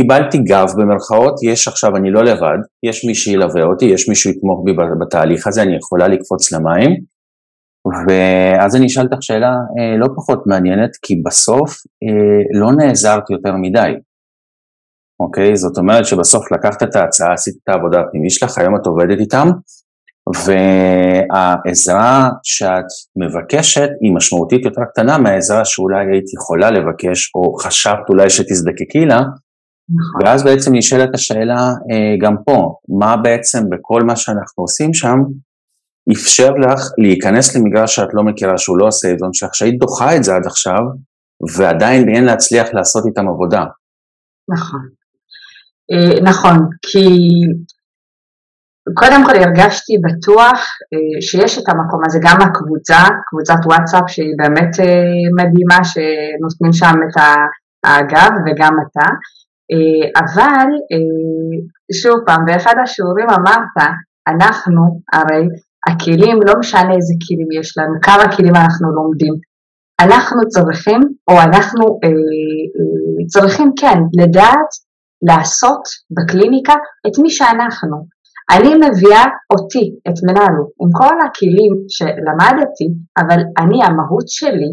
קיבלתי 0.00 0.38
גב 0.38 0.66
במרכאות, 0.76 1.34
יש 1.42 1.68
עכשיו, 1.68 1.96
אני 1.96 2.10
לא 2.10 2.24
לבד, 2.24 2.58
יש 2.82 3.04
מי 3.04 3.14
שילווה 3.14 3.62
אותי, 3.62 3.84
יש 3.84 4.08
מי 4.08 4.14
שיתמוך 4.14 4.62
בי 4.64 4.72
בתהליך 5.00 5.46
הזה, 5.46 5.62
אני 5.62 5.76
יכולה 5.76 6.08
לקפוץ 6.08 6.52
למים, 6.52 6.90
ואז 8.08 8.76
אני 8.76 8.86
אשאל 8.86 9.02
אותך 9.02 9.16
שאלה 9.20 9.48
אה, 9.48 9.96
לא 9.98 10.06
פחות 10.16 10.46
מעניינת, 10.46 10.90
כי 11.02 11.14
בסוף 11.24 11.70
אה, 12.04 12.60
לא 12.60 12.72
נעזרת 12.72 13.30
יותר 13.30 13.56
מדי, 13.56 13.92
אוקיי? 15.20 15.56
זאת 15.56 15.78
אומרת 15.78 16.06
שבסוף 16.06 16.52
לקחת 16.52 16.82
את 16.82 16.96
ההצעה, 16.96 17.32
עשית 17.32 17.54
את 17.62 17.68
העבודה 17.68 18.00
הפנימית 18.00 18.30
שלך, 18.30 18.58
היום 18.58 18.76
את 18.76 18.86
עובדת 18.86 19.18
איתם, 19.20 19.48
והעזרה 20.44 22.30
שאת 22.42 22.84
מבקשת 23.16 23.88
היא 24.00 24.12
משמעותית 24.14 24.64
יותר 24.64 24.82
קטנה 24.92 25.18
מהעזרה 25.18 25.64
שאולי 25.64 26.04
היית 26.12 26.34
יכולה 26.34 26.70
לבקש, 26.70 27.30
או 27.34 27.54
חשבת 27.54 28.08
אולי 28.08 28.30
שתזדקקי 28.30 29.06
לה. 29.06 29.20
ואז 30.20 30.44
בעצם 30.44 30.70
נשאלת 30.74 31.14
השאלה 31.14 31.60
אה, 31.90 32.16
גם 32.20 32.34
פה, 32.46 32.74
מה 32.98 33.16
בעצם 33.16 33.58
בכל 33.70 34.02
מה 34.02 34.16
שאנחנו 34.16 34.62
עושים 34.64 34.94
שם, 34.94 35.18
אפשר 36.12 36.50
לך 36.50 36.80
להיכנס 36.98 37.56
למגרש 37.56 37.96
שאת 37.96 38.08
לא 38.12 38.22
מכירה, 38.22 38.58
שהוא 38.58 38.78
לא 38.78 38.88
ה 38.88 38.94
safe 38.94 39.18
zone 39.18 39.32
שלך, 39.32 39.54
שהיית 39.54 39.78
דוחה 39.78 40.16
את 40.16 40.24
זה 40.24 40.34
עד 40.34 40.46
עכשיו, 40.46 40.80
ועדיין 41.56 42.08
אין 42.08 42.24
להצליח 42.24 42.68
לעשות 42.72 43.06
איתם 43.06 43.28
עבודה. 43.28 43.64
נכון. 44.48 44.80
אה, 45.92 46.30
נכון, 46.30 46.56
כי 46.86 47.06
קודם 48.94 49.24
כל 49.26 49.36
הרגשתי 49.36 49.92
בטוח 50.06 50.58
אה, 50.92 51.22
שיש 51.22 51.58
את 51.58 51.68
המקום 51.68 52.00
הזה, 52.06 52.18
גם 52.22 52.38
הקבוצה, 52.42 52.98
קבוצת 53.28 53.66
וואטסאפ 53.66 54.04
שהיא 54.06 54.34
באמת 54.38 54.70
מדהימה, 55.38 55.84
שנותנים 55.84 56.72
שם 56.72 56.94
את 57.08 57.22
הגב 57.84 58.30
וגם 58.46 58.74
אתה, 58.84 59.06
אבל 60.22 60.68
שוב 62.02 62.16
פעם, 62.26 62.44
באחד 62.46 62.74
השיעורים 62.82 63.26
אמרת, 63.30 63.88
אנחנו 64.28 65.00
הרי 65.12 65.44
הכלים, 65.88 66.38
לא 66.46 66.54
משנה 66.58 66.94
איזה 66.94 67.14
כלים 67.26 67.60
יש 67.60 67.78
לנו, 67.78 67.94
כמה 68.02 68.36
כלים 68.36 68.54
אנחנו 68.56 68.86
לומדים, 68.92 69.34
אנחנו 70.00 70.40
צריכים, 70.48 71.00
או 71.30 71.34
אנחנו 71.40 71.84
אה, 72.04 72.08
אה, 72.08 73.26
צריכים 73.32 73.72
כן, 73.80 73.98
לדעת 74.22 74.70
לעשות 75.28 75.82
בקליניקה 76.16 76.74
את 77.06 77.18
מי 77.22 77.30
שאנחנו. 77.30 77.96
אני 78.50 78.74
מביאה 78.74 79.24
אותי, 79.52 79.86
את 80.08 80.18
מנהלו, 80.26 80.64
עם 80.80 80.90
כל 80.98 81.16
הכלים 81.26 81.74
שלמדתי, 81.88 82.88
אבל 83.18 83.40
אני, 83.58 83.78
המהות 83.84 84.28
שלי, 84.28 84.72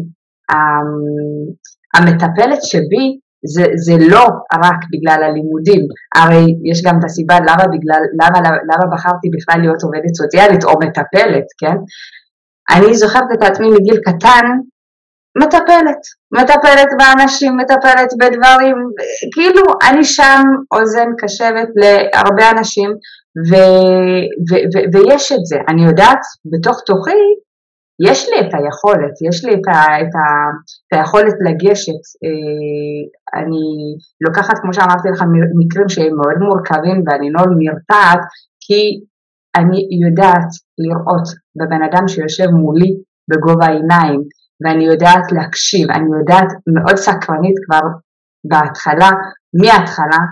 המטפלת 1.94 2.62
שבי, 2.62 3.06
זה, 3.54 3.64
זה 3.84 3.94
לא 4.12 4.24
רק 4.64 4.80
בגלל 4.92 5.22
הלימודים, 5.24 5.82
הרי 6.16 6.44
יש 6.70 6.82
גם 6.86 6.94
את 6.98 7.04
הסיבה 7.04 7.36
למה, 7.48 7.64
בגלל, 7.74 8.02
למה, 8.20 8.38
למה 8.70 8.86
בחרתי 8.92 9.28
בכלל 9.36 9.60
להיות 9.60 9.82
עובדת 9.82 10.14
סוציאלית 10.20 10.64
או 10.64 10.72
מטפלת, 10.84 11.46
כן? 11.60 11.76
אני 12.76 12.94
זוכרת 12.94 13.28
את 13.34 13.42
עצמי 13.42 13.68
מגיל 13.68 13.96
קטן 14.06 14.46
מטפלת, 15.42 16.02
מטפלת 16.32 16.88
באנשים, 16.98 17.56
מטפלת 17.56 18.10
בדברים, 18.20 18.76
כאילו 19.34 19.62
אני 19.90 20.04
שם 20.04 20.42
אוזן 20.74 21.08
קשבת 21.18 21.68
להרבה 21.76 22.50
אנשים 22.50 22.90
ו, 23.48 23.52
ו, 24.48 24.52
ו, 24.72 24.76
ויש 24.92 25.32
את 25.32 25.46
זה, 25.46 25.56
אני 25.68 25.84
יודעת 25.84 26.22
בתוך 26.52 26.80
תוכי, 26.86 27.22
יש 28.08 28.28
לי 28.28 28.40
את 28.40 28.54
היכולת, 28.54 29.14
יש 29.28 29.44
לי 29.44 29.54
את, 29.54 29.66
ה, 29.68 30.00
את, 30.02 30.14
ה, 30.20 30.26
את 30.86 30.98
היכולת 30.98 31.34
לגשת, 31.46 32.02
אה, 32.24 33.02
אני 33.40 33.64
לוקחת 34.20 34.58
כמו 34.62 34.74
שאמרתי 34.74 35.08
לך 35.12 35.22
מקרים 35.60 35.88
שהם 35.88 36.16
מאוד 36.16 36.38
מורכבים 36.46 37.02
ואני 37.06 37.30
לא 37.32 37.42
נרתעת 37.58 38.22
כי 38.60 38.82
אני 39.56 39.78
יודעת 40.04 40.50
לראות 40.78 41.26
בבן 41.58 41.82
אדם 41.82 42.08
שיושב 42.08 42.46
מולי 42.46 42.90
בגובה 43.30 43.66
העיניים 43.66 44.20
ואני 44.64 44.84
יודעת 44.84 45.32
להקשיב, 45.32 45.90
אני 45.90 46.08
יודעת 46.20 46.48
מאוד 46.74 46.96
סקרנית 46.96 47.56
כבר 47.66 47.86
בהתחלה, 48.50 49.10
מההתחלה, 49.60 50.22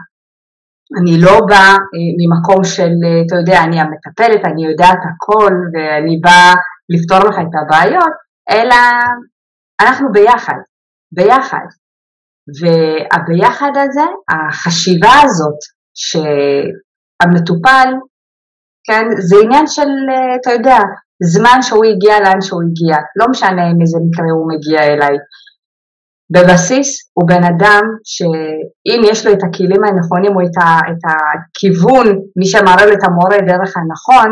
אני 0.99 1.21
לא 1.21 1.47
באה 1.49 1.73
אה, 1.73 2.11
ממקום 2.19 2.64
של, 2.64 2.93
אה, 3.07 3.23
אתה 3.26 3.37
יודע, 3.37 3.59
אני 3.64 3.81
המטפלת, 3.81 4.45
אני 4.45 4.67
יודעת 4.67 4.99
הכל 5.09 5.52
ואני 5.73 6.21
באה 6.25 6.52
לפתור 6.90 7.18
לך 7.28 7.37
את 7.38 7.54
הבעיות, 7.62 8.14
אלא 8.50 8.76
אנחנו 9.80 10.12
ביחד, 10.12 10.61
ביחד. 11.12 11.66
והביחד 12.61 13.70
הזה, 13.76 14.06
החשיבה 14.30 15.14
הזאת 15.25 15.59
שהמטופל, 15.94 17.88
כן, 18.87 19.04
זה 19.28 19.37
עניין 19.44 19.66
של, 19.66 19.88
אתה 20.40 20.52
יודע, 20.52 20.78
זמן 21.23 21.62
שהוא 21.62 21.85
הגיע 21.85 22.20
לאן 22.20 22.40
שהוא 22.40 22.62
הגיע, 22.62 22.97
לא 23.16 23.26
משנה 23.30 23.62
עם 23.70 23.80
איזה 23.80 23.99
מקרה 24.06 24.30
הוא 24.37 24.49
מגיע 24.52 24.80
אליי. 24.92 25.16
בבסיס 26.35 27.11
הוא 27.14 27.28
בן 27.28 27.44
אדם 27.44 27.82
שאם 28.04 29.00
יש 29.11 29.26
לו 29.26 29.32
את 29.32 29.42
הכלים 29.44 29.85
הנכונים 29.85 30.37
או 30.37 30.40
את, 30.40 30.56
ה, 30.62 30.90
את 30.90 31.02
הכיוון, 31.09 32.06
מי 32.38 32.47
שמראה 32.47 32.87
לו 32.87 32.92
את 32.92 33.04
המורה 33.04 33.38
דרך 33.38 33.76
הנכון, 33.76 34.30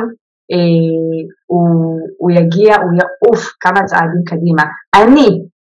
הוא, 1.46 2.00
הוא 2.18 2.30
יגיע, 2.30 2.76
הוא 2.76 2.92
יעוף 2.98 3.42
כמה 3.60 3.84
צעדים 3.84 4.22
קדימה. 4.26 4.62
אני 4.94 5.28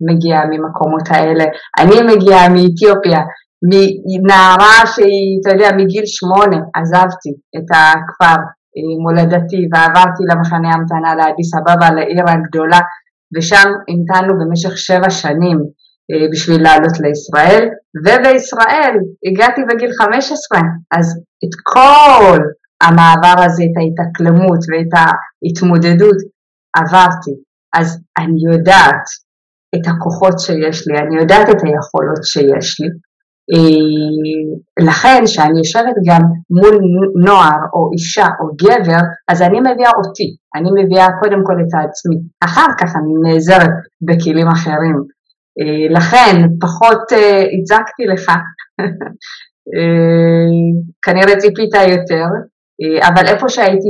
מגיעה 0.10 0.46
ממקומות 0.46 1.08
האלה, 1.10 1.46
אני 1.80 2.16
מגיעה 2.16 2.50
מאתיופיה, 2.50 3.22
מנערה 3.70 4.86
שהיא, 4.86 5.40
אתה 5.42 5.50
יודע, 5.54 5.70
מגיל 5.78 6.06
שמונה 6.06 6.58
עזבתי 6.76 7.30
את 7.58 7.68
הכפר 7.72 8.42
מולדתי 9.03 9.62
ועברתי 9.72 10.24
למחנה 10.29 10.70
המתנה 10.74 11.16
לאדיס 11.16 11.51
אבבה, 11.58 11.90
לעיר 11.96 12.25
הגדולה, 12.27 12.79
ושם 13.36 13.68
המתנו 13.90 14.34
במשך 14.40 14.77
שבע 14.77 15.10
שנים 15.10 15.58
אה, 16.12 16.27
בשביל 16.32 16.64
לעלות 16.64 17.00
לישראל, 17.00 17.70
ובישראל 18.05 18.96
הגעתי 19.27 19.62
בגיל 19.70 19.92
15, 19.92 20.60
אז 20.98 21.08
את 21.44 21.53
כל 21.64 22.40
המעבר 22.83 23.44
הזה, 23.46 23.63
את 23.63 23.75
ההתאקלמות 23.77 24.59
ואת 24.70 24.94
ההתמודדות 25.00 26.18
עברתי, 26.77 27.31
אז 27.74 28.00
אני 28.18 28.53
יודעת 28.53 29.05
את 29.75 29.87
הכוחות 29.87 30.39
שיש 30.39 30.87
לי, 30.87 31.00
אני 31.00 31.15
יודעת 31.22 31.50
את 31.50 31.63
היכולות 31.63 32.24
שיש 32.24 32.81
לי, 32.81 32.89
אה, 33.53 34.85
לכן 34.87 35.22
כשאני 35.25 35.57
יושבת 35.57 35.96
גם 36.07 36.22
מול 36.50 36.79
נוער 37.25 37.61
או 37.74 37.92
אישה 37.94 38.27
או 38.39 38.46
גבר, 38.61 39.03
אז 39.27 39.42
אני 39.42 39.59
מביאה 39.59 39.92
אותי, 39.98 40.35
אני 40.55 40.70
מביאה 40.77 41.07
קודם 41.20 41.42
כל 41.44 41.53
את 41.61 41.89
עצמי, 41.89 42.15
אחר 42.44 42.68
כך 42.79 42.96
אני 42.96 43.33
נעזרת 43.33 43.74
בכלים 44.01 44.48
אחרים. 44.48 44.98
אה, 45.59 45.98
לכן 45.98 46.35
פחות 46.61 47.13
אה, 47.13 47.44
הצגתי 47.53 48.05
לך, 48.13 48.31
כנראה 51.05 51.37
ציפית 51.37 51.74
יותר, 51.74 52.25
אבל 53.07 53.27
איפה 53.27 53.50
שהייתי 53.50 53.89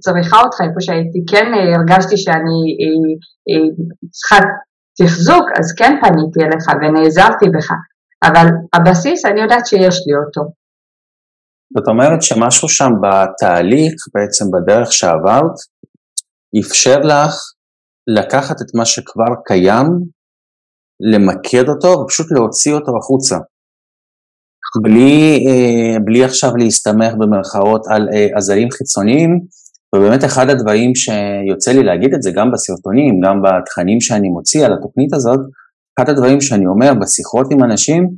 צריכה 0.00 0.40
אותך, 0.44 0.58
איפה 0.60 0.80
שהייתי 0.80 1.18
כן 1.30 1.46
הרגשתי 1.76 2.16
שאני 2.16 2.60
צריכה 4.10 4.36
תחזוק, 4.98 5.46
אז 5.58 5.74
כן 5.78 5.92
פניתי 6.02 6.40
אליך 6.44 6.66
ונעזרתי 6.80 7.46
בך. 7.54 7.70
אבל 8.24 8.46
הבסיס 8.74 9.24
אני 9.24 9.40
יודעת 9.40 9.66
שיש 9.66 9.96
לי 10.06 10.14
אותו. 10.26 10.42
זאת 11.76 11.88
אומרת 11.88 12.22
שמשהו 12.22 12.68
שם 12.68 12.90
בתהליך, 13.02 13.94
בעצם 14.14 14.44
בדרך 14.52 14.92
שעברת, 14.92 15.56
אפשר 16.60 16.98
לך 16.98 17.34
לקחת 18.06 18.56
את 18.62 18.74
מה 18.74 18.84
שכבר 18.84 19.32
קיים, 19.44 19.86
למקד 21.12 21.68
אותו 21.68 21.88
ופשוט 22.00 22.26
להוציא 22.32 22.74
אותו 22.74 22.92
החוצה. 22.98 23.36
בלי, 24.80 25.44
אה, 25.46 26.00
בלי 26.04 26.24
עכשיו 26.24 26.56
להסתמך 26.56 27.14
במרכאות 27.18 27.86
על 27.88 28.08
אה, 28.12 28.26
עזרים 28.36 28.70
חיצוניים, 28.70 29.40
ובאמת 29.94 30.24
אחד 30.24 30.50
הדברים 30.50 30.94
שיוצא 30.94 31.72
לי 31.72 31.82
להגיד 31.82 32.14
את 32.14 32.22
זה 32.22 32.30
גם 32.30 32.52
בסרטונים, 32.52 33.20
גם 33.20 33.42
בתכנים 33.42 34.00
שאני 34.00 34.28
מוציא 34.28 34.66
על 34.66 34.72
התוכנית 34.72 35.14
הזאת, 35.14 35.40
אחד 35.98 36.10
הדברים 36.10 36.40
שאני 36.40 36.66
אומר 36.66 36.94
בשיחות 36.94 37.46
עם 37.52 37.64
אנשים, 37.64 38.08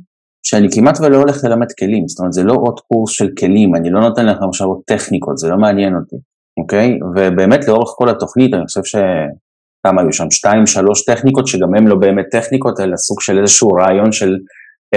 שאני 0.47 0.67
כמעט 0.71 0.99
ולא 1.01 1.17
הולך 1.17 1.43
ללמד 1.43 1.71
כלים, 1.79 2.07
זאת 2.07 2.19
אומרת 2.19 2.33
זה 2.33 2.43
לא 2.43 2.53
עוד 2.53 2.79
קורס 2.79 3.11
של 3.11 3.29
כלים, 3.39 3.75
אני 3.75 3.89
לא 3.89 4.01
נותן 4.01 4.25
לכם 4.25 4.45
עכשיו 4.49 4.67
עוד 4.67 4.81
טכניקות, 4.87 5.37
זה 5.37 5.49
לא 5.49 5.57
מעניין 5.57 5.95
אותי, 5.95 6.15
אוקיי? 6.59 6.99
ובאמת 7.15 7.67
לאורך 7.67 7.89
כל 7.97 8.09
התוכנית, 8.09 8.53
אני 8.53 8.65
חושב 8.65 8.83
שכמה 8.83 10.01
היו 10.01 10.13
שם, 10.13 10.31
שתיים, 10.31 10.65
שלוש 10.65 11.05
טכניקות, 11.05 11.47
שגם 11.47 11.75
הן 11.77 11.87
לא 11.87 11.95
באמת 11.95 12.25
טכניקות, 12.31 12.79
אלא 12.79 12.97
סוג 12.97 13.21
של 13.21 13.41
איזשהו 13.41 13.69
רעיון 13.69 14.11
של 14.11 14.35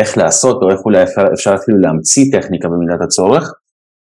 איך 0.00 0.18
לעשות, 0.18 0.62
או 0.62 0.70
איך 0.70 0.80
אולי 0.84 1.02
אפשר, 1.02 1.24
אפשר 1.34 1.54
אפילו 1.54 1.78
להמציא 1.78 2.24
טכניקה 2.32 2.68
במידת 2.68 3.00
הצורך. 3.04 3.52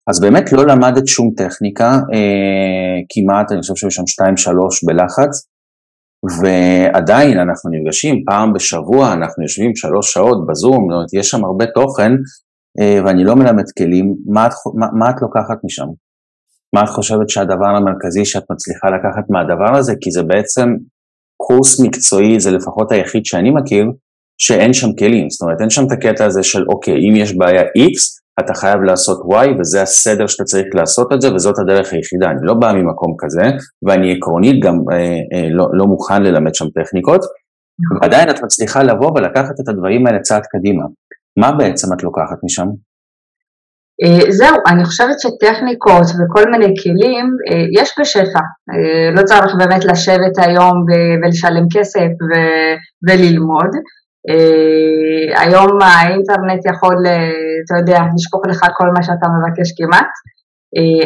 אז 0.10 0.22
באמת 0.22 0.54
לא 0.54 0.66
למדת 0.66 1.08
שום 1.08 1.32
טכניקה, 1.38 1.92
אה, 2.14 2.98
כמעט, 3.10 3.52
אני 3.52 3.62
חושב 3.62 3.76
שהיו 3.76 3.92
שם 3.92 4.08
שתיים, 4.08 4.38
שלוש 4.38 4.84
בלחץ, 4.84 5.48
ועדיין 6.42 7.40
אנחנו 7.40 7.72
נפגשים 7.72 8.24
פעם 8.26 8.54
בשבוע, 8.54 9.14
אנחנו 9.14 9.44
יושבים 9.44 9.76
שלוש 9.76 10.14
שעות 10.14 10.48
בזום, 10.48 10.88
זאת 10.90 10.96
אומרת, 10.96 11.14
יש 11.14 11.30
שם 11.30 11.46
הרבה 11.46 11.66
תוכן, 11.66 12.12
אה, 12.80 13.00
ואני 13.06 13.24
לא 13.24 13.36
מלמד 13.36 13.66
כלים, 13.78 14.16
מה 14.34 14.46
את, 14.48 14.52
מה, 14.80 14.88
מה 15.00 15.10
את 15.10 15.16
לוקחת 15.22 15.58
משם? 15.64 15.88
מה 16.76 16.84
את 16.84 16.90
חושבת 16.90 17.30
שהדבר 17.30 17.72
המרכזי 17.78 18.26
שאת 18.26 18.44
מצליחה 18.52 18.88
לקחת 18.88 19.30
מהדבר 19.30 19.78
הזה? 19.78 19.94
כי 20.02 20.12
זה 20.12 20.24
בעצם 20.24 20.70
קורס 21.38 21.80
מקצועי, 21.80 22.40
זה 22.40 22.52
לפחות 22.52 22.92
היחיד 22.92 23.26
שאני 23.26 23.52
מכיר, 23.52 23.86
שאין 24.38 24.74
שם 24.74 24.94
כלים, 25.00 25.30
זאת 25.30 25.42
אומרת 25.42 25.62
אין 25.62 25.70
שם 25.70 25.84
את 25.88 25.92
הקטע 25.92 26.26
הזה 26.26 26.44
של 26.44 26.64
אוקיי, 26.70 26.94
אם 26.94 27.16
יש 27.16 27.38
בעיה 27.38 27.62
X, 27.62 27.96
אתה 28.40 28.54
חייב 28.54 28.82
לעשות 28.82 29.18
Y 29.32 29.60
וזה 29.60 29.82
הסדר 29.82 30.28
שאתה 30.28 30.44
צריך 30.44 30.66
לעשות 30.74 31.14
את 31.14 31.22
זה 31.22 31.34
וזאת 31.34 31.60
הדרך 31.60 31.94
היחידה, 31.94 32.30
אני 32.32 32.40
לא 32.42 32.54
בא 32.54 32.74
ממקום 32.74 33.16
כזה 33.20 33.44
ואני 33.88 34.18
עקרונית 34.18 34.64
גם 34.64 34.76
אה, 34.92 34.98
אה, 35.34 35.50
לא, 35.50 35.66
לא 35.74 35.86
מוכן 35.86 36.24
ללמד 36.24 36.56
שם 36.56 36.66
טכניקות, 36.70 37.22
ועדיין 38.02 38.30
את 38.30 38.44
מצליחה 38.44 38.84
לבוא 38.84 39.12
ולקחת 39.16 39.60
את 39.64 39.70
הדברים 39.70 40.08
האלה 40.08 40.20
צעד 40.20 40.44
קדימה. 40.50 40.84
מה 41.40 41.52
בעצם 41.52 41.94
את 41.94 42.04
לוקחת 42.04 42.38
משם? 42.44 42.68
אה, 44.04 44.32
זהו, 44.32 44.58
אני 44.68 44.86
חושבת 44.86 45.16
שטכניקות 45.20 46.08
וכל 46.18 46.52
מיני 46.52 46.74
כלים 46.84 47.26
אה, 47.50 47.82
יש 47.82 47.94
בשפע, 48.00 48.44
אה, 48.74 49.12
לא 49.16 49.24
צריך 49.24 49.56
באמת 49.58 49.86
לשבת 49.86 50.36
היום 50.38 50.86
ולשלם 50.88 51.66
כסף 51.74 52.12
וללמוד, 53.08 53.72
היום 55.42 55.82
האינטרנט 55.82 56.62
יכול, 56.72 56.96
uh, 57.06 57.10
אתה 57.66 57.76
יודע, 57.80 58.00
לשפוך 58.16 58.42
לך 58.50 58.62
כל 58.78 58.90
מה 58.96 59.04
שאתה 59.04 59.28
מבקש 59.36 59.72
כמעט, 59.78 60.12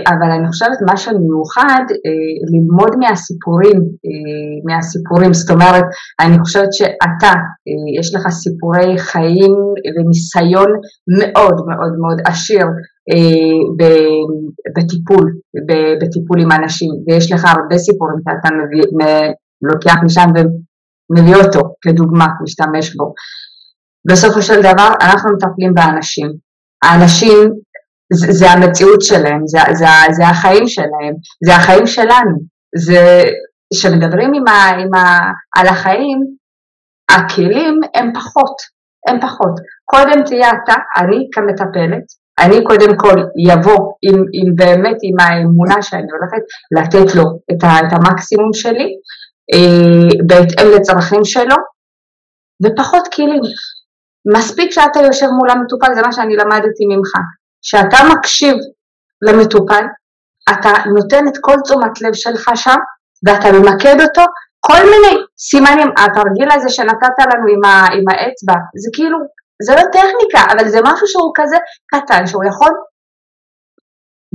אבל 0.08 0.32
אני 0.32 0.48
חושבת 0.48 0.78
מה 0.90 0.98
שמיוחד, 0.98 1.84
ללמוד 2.54 2.96
מהסיפורים, 3.00 3.80
מהסיפורים, 4.68 5.34
זאת 5.34 5.50
אומרת, 5.52 5.86
אני 6.22 6.40
חושבת 6.40 6.74
שאתה, 6.74 7.34
יש 8.00 8.16
לך 8.16 8.28
סיפורי 8.30 8.98
חיים 8.98 9.56
וניסיון 9.96 10.72
מאוד 11.20 11.58
מאוד 11.70 11.94
מאוד 12.02 12.18
עשיר 12.26 12.66
בטיפול, 14.76 15.26
בטיפול 16.02 16.42
עם 16.42 16.52
אנשים, 16.52 16.92
ויש 17.08 17.32
לך 17.32 17.46
הרבה 17.46 17.78
סיפורים 17.78 18.18
שאתה 18.26 18.50
מביא, 18.56 18.84
לוקח 19.62 19.96
משם 20.06 20.30
ומביא 21.10 21.36
אותו 21.36 21.60
כדוגמה, 21.82 22.28
משתמש 22.44 22.96
בו. 22.96 23.14
בסופו 24.10 24.42
של 24.42 24.60
דבר 24.60 24.90
אנחנו 25.02 25.30
מטפלים 25.34 25.74
באנשים. 25.74 26.28
האנשים 26.84 27.52
זה, 28.14 28.28
זה 28.32 28.52
המציאות 28.52 29.02
שלהם, 29.02 29.48
זה, 29.48 29.60
זה, 29.74 29.86
זה 30.12 30.28
החיים 30.28 30.68
שלהם, 30.68 31.14
זה 31.46 31.56
החיים 31.56 31.88
שלנו. 31.88 32.38
זה, 32.78 33.24
כשמדברים 33.74 34.32
עם 34.34 34.48
ה, 34.48 34.68
עם 34.82 34.94
ה, 34.94 35.20
על 35.58 35.68
החיים, 35.68 36.20
הכלים 37.10 37.80
הם 37.96 38.14
פחות, 38.14 38.56
הם 39.08 39.22
פחות. 39.22 39.56
קודם 39.86 40.24
תהיה 40.26 40.50
אתה, 40.50 40.74
אני 40.98 41.28
כמטפלת, 41.34 42.04
אני 42.40 42.64
קודם 42.64 42.98
כל 42.98 43.16
יבוא 43.48 43.94
עם, 44.02 44.16
עם 44.34 44.56
באמת 44.56 44.98
עם 45.04 45.20
האמונה 45.20 45.82
שאני 45.82 46.08
הולכת 46.12 46.44
לתת 46.78 47.16
לו 47.16 47.24
את, 47.52 47.64
ה, 47.64 47.80
את 47.80 47.94
המקסימום 47.94 48.54
שלי, 48.54 48.90
בהתאם 50.28 50.68
לצרכים 50.76 51.26
שלו, 51.26 51.56
ופחות 52.64 53.08
כלים. 53.16 53.42
מספיק 54.38 54.72
שאתה 54.72 55.00
יושב 55.00 55.28
מול 55.38 55.50
המטופל, 55.50 55.96
זה 55.96 56.02
מה 56.02 56.12
שאני 56.12 56.36
למדתי 56.36 56.86
ממך, 56.92 57.12
שאתה 57.62 57.98
מקשיב 58.14 58.56
למטופל, 59.22 59.84
אתה 60.52 60.70
נותן 60.96 61.28
את 61.28 61.38
כל 61.42 61.56
תשומת 61.64 62.02
לב 62.02 62.14
שלך 62.14 62.52
שם, 62.56 62.80
ואתה 63.28 63.48
ממקד 63.52 64.02
אותו, 64.02 64.22
כל 64.60 64.82
מיני 64.92 65.16
סימנים, 65.38 65.90
התרגיל 65.98 66.50
הזה 66.52 66.70
שנתת 66.70 67.16
לנו 67.20 67.46
עם, 67.54 67.64
ה, 67.66 67.86
עם 67.96 68.06
האצבע, 68.10 68.58
זה 68.84 68.90
כאילו, 68.94 69.18
זה 69.66 69.74
לא 69.76 69.84
טכניקה, 69.96 70.42
אבל 70.52 70.70
זה 70.70 70.80
משהו 70.84 71.08
שהוא 71.08 71.32
כזה 71.36 71.58
קטן, 71.92 72.28
שהוא 72.28 72.44
יכול 72.46 72.72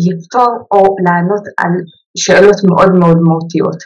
לפתור 0.05 0.50
או 0.72 0.81
לענות 1.05 1.44
על 1.59 1.72
שאלות 2.18 2.59
מאוד 2.68 2.92
מאוד 3.00 3.18
מהותיות. 3.27 3.81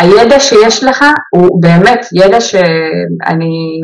הידע 0.00 0.40
שיש 0.40 0.84
לך 0.84 1.04
הוא 1.30 1.62
באמת 1.62 2.06
ידע 2.12 2.40
שאני 2.40 3.80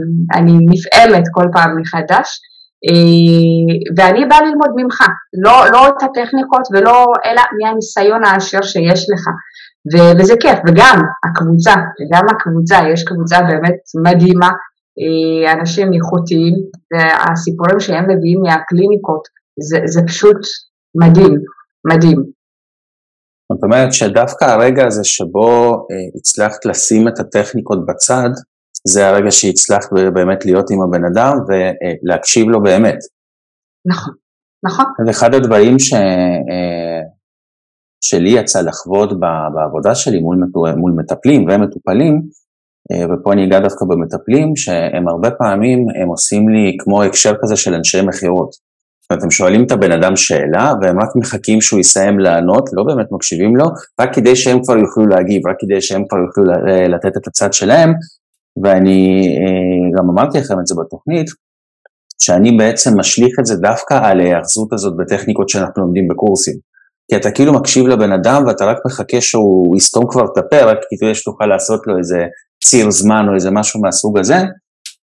נפעמת 0.71 1.25
כל 1.33 1.47
פעם 1.53 1.77
מחדש, 1.81 2.41
אה, 2.89 3.77
ואני 3.97 4.27
באה 4.27 4.43
ללמוד 4.43 4.71
ממך, 4.77 5.01
לא, 5.45 5.71
לא 5.73 5.89
את 5.89 6.03
הטכניקות 6.03 6.63
ולא, 6.73 7.07
אלא 7.27 7.43
מהניסיון 7.61 8.25
העשיר 8.25 8.63
שיש 8.63 9.07
לך, 9.11 9.25
וזה 10.19 10.35
כיף, 10.41 10.59
וגם 10.69 11.01
הקבוצה, 11.27 11.73
וגם 11.73 12.27
הקבוצה, 12.31 12.79
יש 12.93 13.05
קבוצה 13.05 13.43
באמת 13.43 13.79
מדהימה, 14.05 14.51
אה, 15.01 15.53
אנשים 15.53 15.93
איכותיים, 15.93 16.55
והסיפורים 16.93 17.81
שהם 17.81 18.05
מביאים 18.05 18.41
מהקליניקות, 18.43 19.23
זה, 19.61 19.79
זה 19.85 20.01
פשוט 20.07 20.39
מדהים, 21.01 21.35
מדהים. 21.93 22.42
זאת 23.53 23.63
אומרת 23.65 23.93
שדווקא 23.93 24.45
הרגע 24.45 24.87
הזה 24.87 25.05
שבו 25.05 25.73
אה, 25.73 25.97
הצלחת 26.17 26.65
לשים 26.65 27.09
את 27.09 27.19
הטכניקות 27.19 27.87
בצד, 27.87 28.31
זה 28.89 29.09
הרגע 29.09 29.31
שהצלחת 29.31 29.89
באמת 30.15 30.45
להיות 30.45 30.71
עם 30.71 30.83
הבן 30.83 31.05
אדם 31.05 31.37
ולהקשיב 31.49 32.49
לו 32.49 32.63
באמת. 32.63 32.99
נכון, 33.87 34.15
נכון. 34.65 34.85
זה 35.05 35.11
אחד 35.11 35.35
הדברים 35.35 35.79
ש... 35.79 35.93
אה, 35.93 37.01
שלי 38.05 38.31
יצא 38.31 38.61
לחוות 38.61 39.21
בעבודה 39.55 39.95
שלי 39.95 40.21
מול, 40.21 40.37
מול 40.77 40.93
מטפלים 40.93 41.47
ומטופלים, 41.49 42.23
אה, 42.93 43.05
ופה 43.15 43.33
אני 43.33 43.47
אגע 43.47 43.61
דווקא 43.61 43.85
במטפלים, 43.89 44.57
שהם 44.57 45.09
הרבה 45.09 45.31
פעמים, 45.31 45.87
הם 46.03 46.09
עושים 46.09 46.49
לי 46.49 46.77
כמו 46.79 47.03
הקשר 47.03 47.33
כזה 47.43 47.57
של 47.57 47.75
אנשי 47.75 48.03
מכירות. 48.03 48.72
אומרת, 49.13 49.25
הם 49.25 49.31
שואלים 49.31 49.65
את 49.65 49.73
הבן 49.73 49.93
אדם 49.93 50.17
שאלה, 50.17 50.73
והם 50.81 51.01
רק 51.01 51.09
מחכים 51.17 51.61
שהוא 51.61 51.81
יסיים 51.81 52.19
לענות, 52.19 52.71
לא 52.73 52.85
באמת 52.85 53.07
מקשיבים 53.11 53.57
לו, 53.57 53.65
רק 54.01 54.15
כדי 54.15 54.37
שהם 54.37 54.63
כבר 54.63 54.79
יוכלו 54.79 55.07
להגיב, 55.07 55.43
רק 55.49 55.57
כדי 55.59 55.81
שהם 55.81 56.03
כבר 56.09 56.19
יוכלו 56.19 56.45
אה, 56.69 56.89
לתת 56.89 57.17
את 57.17 57.27
הצד 57.27 57.53
שלהם, 57.53 57.93
ואני 58.63 59.29
אה, 59.39 59.99
גם 59.99 60.11
אמרתי 60.11 60.39
לכם 60.39 60.61
את 60.61 60.67
זה 60.67 60.75
בתוכנית, 60.85 61.27
שאני 62.23 62.57
בעצם 62.57 62.99
משליך 62.99 63.35
את 63.41 63.47
זה 63.47 63.57
דווקא 63.57 64.01
על 64.03 64.21
ההאחזות 64.21 64.73
הזאת 64.73 64.95
בטכניקות 64.97 65.49
שאנחנו 65.49 65.83
לומדים 65.83 66.09
בקורסים. 66.09 66.55
כי 67.11 67.17
אתה 67.17 67.31
כאילו 67.31 67.53
מקשיב 67.53 67.87
לבן 67.87 68.13
אדם 68.13 68.45
ואתה 68.47 68.65
רק 68.65 68.77
מחכה 68.87 69.21
שהוא 69.21 69.77
יסתום 69.77 70.05
כבר 70.11 70.25
את 70.25 70.39
הפה, 70.39 70.65
רק 70.65 70.79
כדי 70.91 71.15
שתוכל 71.15 71.47
לעשות 71.47 71.81
לו 71.87 71.99
איזה 71.99 72.25
ציר 72.65 72.91
זמן 72.91 73.27
או 73.29 73.35
איזה 73.35 73.51
משהו 73.51 73.81
מהסוג 73.81 74.19
הזה. 74.19 74.37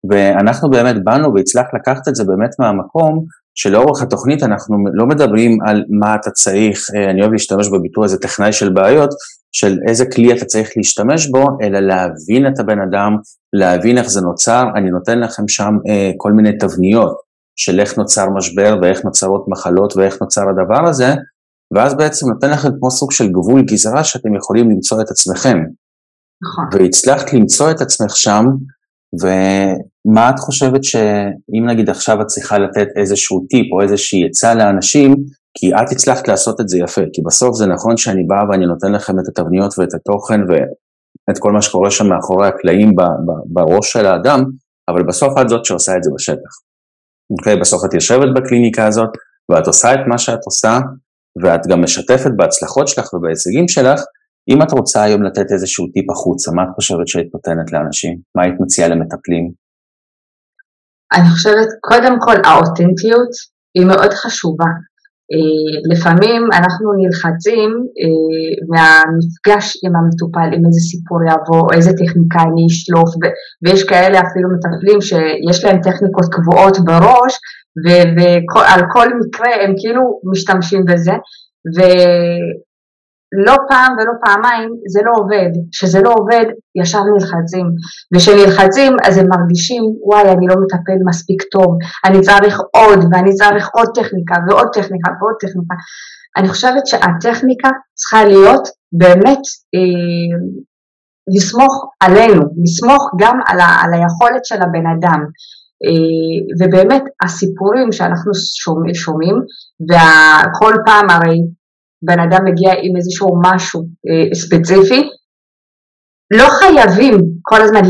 ואנחנו 0.10 0.69
באמת 0.69 1.03
באנו 1.03 1.34
והצלחת 1.34 1.73
לקחת 1.73 2.08
את 2.08 2.15
זה 2.15 2.23
באמת 2.23 2.49
מהמקום 2.60 3.25
שלאורך 3.55 4.01
התוכנית 4.01 4.43
אנחנו 4.43 4.77
לא 4.93 5.05
מדברים 5.05 5.57
על 5.67 5.83
מה 5.89 6.15
אתה 6.15 6.31
צריך, 6.31 6.87
אה, 6.95 7.09
אני 7.11 7.21
אוהב 7.21 7.31
להשתמש 7.31 7.69
בביטוי 7.69 8.05
הזה 8.05 8.17
טכנאי 8.17 8.53
של 8.53 8.69
בעיות, 8.69 9.09
של 9.51 9.79
איזה 9.87 10.05
כלי 10.05 10.33
אתה 10.33 10.45
צריך 10.45 10.69
להשתמש 10.77 11.27
בו, 11.27 11.47
אלא 11.61 11.79
להבין 11.79 12.47
את 12.47 12.59
הבן 12.59 12.79
אדם, 12.79 13.17
להבין 13.53 13.97
איך 13.97 14.07
זה 14.07 14.21
נוצר, 14.21 14.67
אני 14.75 14.89
נותן 14.89 15.19
לכם 15.19 15.47
שם 15.47 15.73
אה, 15.89 16.11
כל 16.17 16.31
מיני 16.31 16.57
תבניות 16.57 17.17
של 17.55 17.79
איך 17.79 17.97
נוצר 17.97 18.29
משבר 18.29 18.77
ואיך 18.81 19.05
נוצרות 19.05 19.45
מחלות 19.47 19.97
ואיך 19.97 20.21
נוצר 20.21 20.41
הדבר 20.49 20.89
הזה, 20.89 21.13
ואז 21.75 21.93
בעצם 21.97 22.29
נותן 22.29 22.51
לכם 22.51 22.69
כמו 22.79 22.91
סוג 22.91 23.11
של 23.11 23.27
גבול 23.27 23.61
גזרה 23.61 24.03
שאתם 24.03 24.35
יכולים 24.35 24.71
למצוא 24.71 25.01
את 25.01 25.09
עצמכם. 25.09 25.57
נכון. 26.43 26.65
והצלחת 26.73 27.33
למצוא 27.33 27.71
את 27.71 27.81
עצמך 27.81 28.15
שם, 28.15 28.45
ומה 29.21 30.29
את 30.29 30.39
חושבת 30.39 30.83
שאם 30.83 31.65
נגיד 31.69 31.89
עכשיו 31.89 32.21
את 32.21 32.27
צריכה 32.27 32.57
לתת 32.57 32.87
איזשהו 32.95 33.45
טיפ 33.49 33.73
או 33.73 33.81
איזושהי 33.81 34.25
עצה 34.27 34.53
לאנשים, 34.53 35.15
כי 35.57 35.71
את 35.73 35.91
הצלחת 35.91 36.27
לעשות 36.27 36.61
את 36.61 36.69
זה 36.69 36.77
יפה, 36.77 37.01
כי 37.13 37.21
בסוף 37.25 37.55
זה 37.55 37.65
נכון 37.65 37.97
שאני 37.97 38.23
בא 38.23 38.43
ואני 38.51 38.65
נותן 38.65 38.91
לכם 38.91 39.13
את 39.19 39.27
התבניות 39.27 39.79
ואת 39.79 39.93
התוכן 39.93 40.41
ואת 40.49 41.37
כל 41.39 41.51
מה 41.51 41.61
שקורה 41.61 41.91
שם 41.91 42.07
מאחורי 42.07 42.47
הקלעים 42.47 42.91
בראש 43.45 43.91
של 43.91 44.05
האדם, 44.05 44.43
אבל 44.89 45.03
בסוף 45.03 45.33
את 45.41 45.49
זאת 45.49 45.65
שעושה 45.65 45.97
את 45.97 46.03
זה 46.03 46.11
בשטח. 46.15 46.53
אוקיי, 47.37 47.59
בסוף 47.59 47.81
את 47.85 47.93
יושבת 47.93 48.27
בקליניקה 48.35 48.87
הזאת 48.87 49.09
ואת 49.51 49.67
עושה 49.67 49.93
את 49.93 49.99
מה 50.07 50.17
שאת 50.17 50.39
עושה, 50.45 50.79
ואת 51.43 51.67
גם 51.67 51.83
משתפת 51.83 52.31
בהצלחות 52.35 52.87
שלך 52.87 53.13
ובהישגים 53.13 53.67
שלך, 53.67 54.01
אם 54.49 54.62
את 54.62 54.71
רוצה 54.71 55.03
היום 55.03 55.23
לתת 55.23 55.51
איזשהו 55.51 55.86
טיפ 55.93 56.10
החוצה, 56.12 56.51
מה 56.51 56.63
את 56.63 56.75
חושבת 56.75 57.08
שהיית 57.08 57.29
נותנת 57.34 57.71
לאנשים? 57.73 58.13
מה 58.36 58.43
היית 58.43 58.55
מציעה 58.60 58.88
למטפלים? 58.89 59.45
אני 61.13 61.29
חושבת, 61.34 61.69
קודם 61.81 62.15
כל, 62.19 62.38
האותנטיות 62.45 63.34
היא 63.75 63.86
מאוד 63.86 64.12
חשובה. 64.13 64.71
אה, 65.34 65.73
לפעמים 65.91 66.41
אנחנו 66.60 66.88
נלחצים 66.99 67.69
אה, 68.01 68.53
מהמפגש 68.71 69.65
עם 69.84 69.93
המטופל, 69.95 70.49
עם 70.55 70.63
איזה 70.67 70.81
סיפור 70.89 71.19
יבוא, 71.31 71.73
איזה 71.73 71.91
טכניקה 72.01 72.39
אני 72.49 72.63
אשלוף, 72.71 73.12
ויש 73.62 73.84
כאלה 73.84 74.17
אפילו 74.25 74.47
מטפלים 74.53 74.99
שיש 75.08 75.58
להם 75.63 75.77
טכניקות 75.88 76.27
קבועות 76.36 76.77
בראש, 76.86 77.34
ועל 77.86 78.81
כל 78.93 79.08
מקרה 79.19 79.51
הם 79.63 79.71
כאילו 79.79 80.01
משתמשים 80.31 80.81
בזה, 80.86 81.15
לא 83.45 83.55
פעם 83.69 83.91
ולא 83.97 84.13
פעמיים 84.25 84.69
זה 84.93 85.01
לא 85.05 85.11
עובד, 85.19 85.51
כשזה 85.71 85.99
לא 86.01 86.13
עובד 86.19 86.45
ישר 86.81 87.01
נלחצים, 87.13 87.65
וכשנלחצים 88.15 88.93
אז 89.05 89.17
הם 89.17 89.27
מרגישים 89.29 89.83
וואי 90.07 90.21
אני 90.21 90.47
לא 90.49 90.55
מטפל 90.63 90.99
מספיק 91.09 91.41
טוב, 91.51 91.77
אני 92.05 92.21
צריך 92.21 92.59
עוד 92.59 92.99
ואני 93.11 93.33
צריך 93.33 93.69
עוד 93.73 93.89
טכניקה 93.95 94.35
ועוד 94.47 94.67
טכניקה 94.73 95.09
ועוד 95.19 95.35
טכניקה, 95.39 95.75
אני 96.37 96.47
חושבת 96.47 96.87
שהטכניקה 96.87 97.69
צריכה 97.93 98.25
להיות 98.25 98.67
באמת 98.91 99.43
אה, 99.75 100.37
לסמוך 101.35 101.91
עלינו, 102.03 102.41
לסמוך 102.63 103.11
גם 103.19 103.39
על, 103.47 103.59
ה, 103.59 103.67
על 103.83 103.93
היכולת 103.93 104.45
של 104.45 104.55
הבן 104.55 104.87
אדם, 104.97 105.21
אה, 105.85 106.37
ובאמת 106.59 107.03
הסיפורים 107.23 107.91
שאנחנו 107.91 108.31
שומעים, 108.63 108.95
שומעים 108.95 109.35
וכל 109.89 110.73
פעם 110.85 111.09
הרי 111.09 111.37
בן 112.05 112.19
אדם 112.19 112.45
מגיע 112.45 112.71
עם 112.83 112.95
איזשהו 112.97 113.29
משהו 113.45 113.81
אה, 113.81 114.35
ספציפי, 114.35 115.09
לא 116.33 116.47
חייבים 116.49 117.17
כל 117.41 117.61
הזמן 117.61 117.81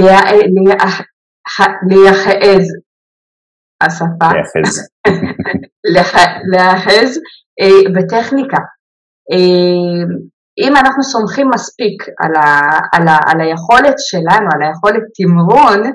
להיאחז, 1.89 2.65
השפה, 3.81 4.29
להיאחז 6.51 7.19
אה, 7.61 7.91
בטכניקה. 7.95 8.57
אה, 9.31 10.03
אם 10.65 10.75
אנחנו 10.77 11.03
סומכים 11.03 11.49
מספיק 11.53 12.03
על, 12.19 12.35
ה, 12.35 12.69
על, 12.93 13.07
ה, 13.07 13.17
על 13.27 13.41
היכולת 13.41 13.95
שלנו, 13.97 14.47
על 14.53 14.61
היכולת 14.63 15.03
תמרון 15.17 15.91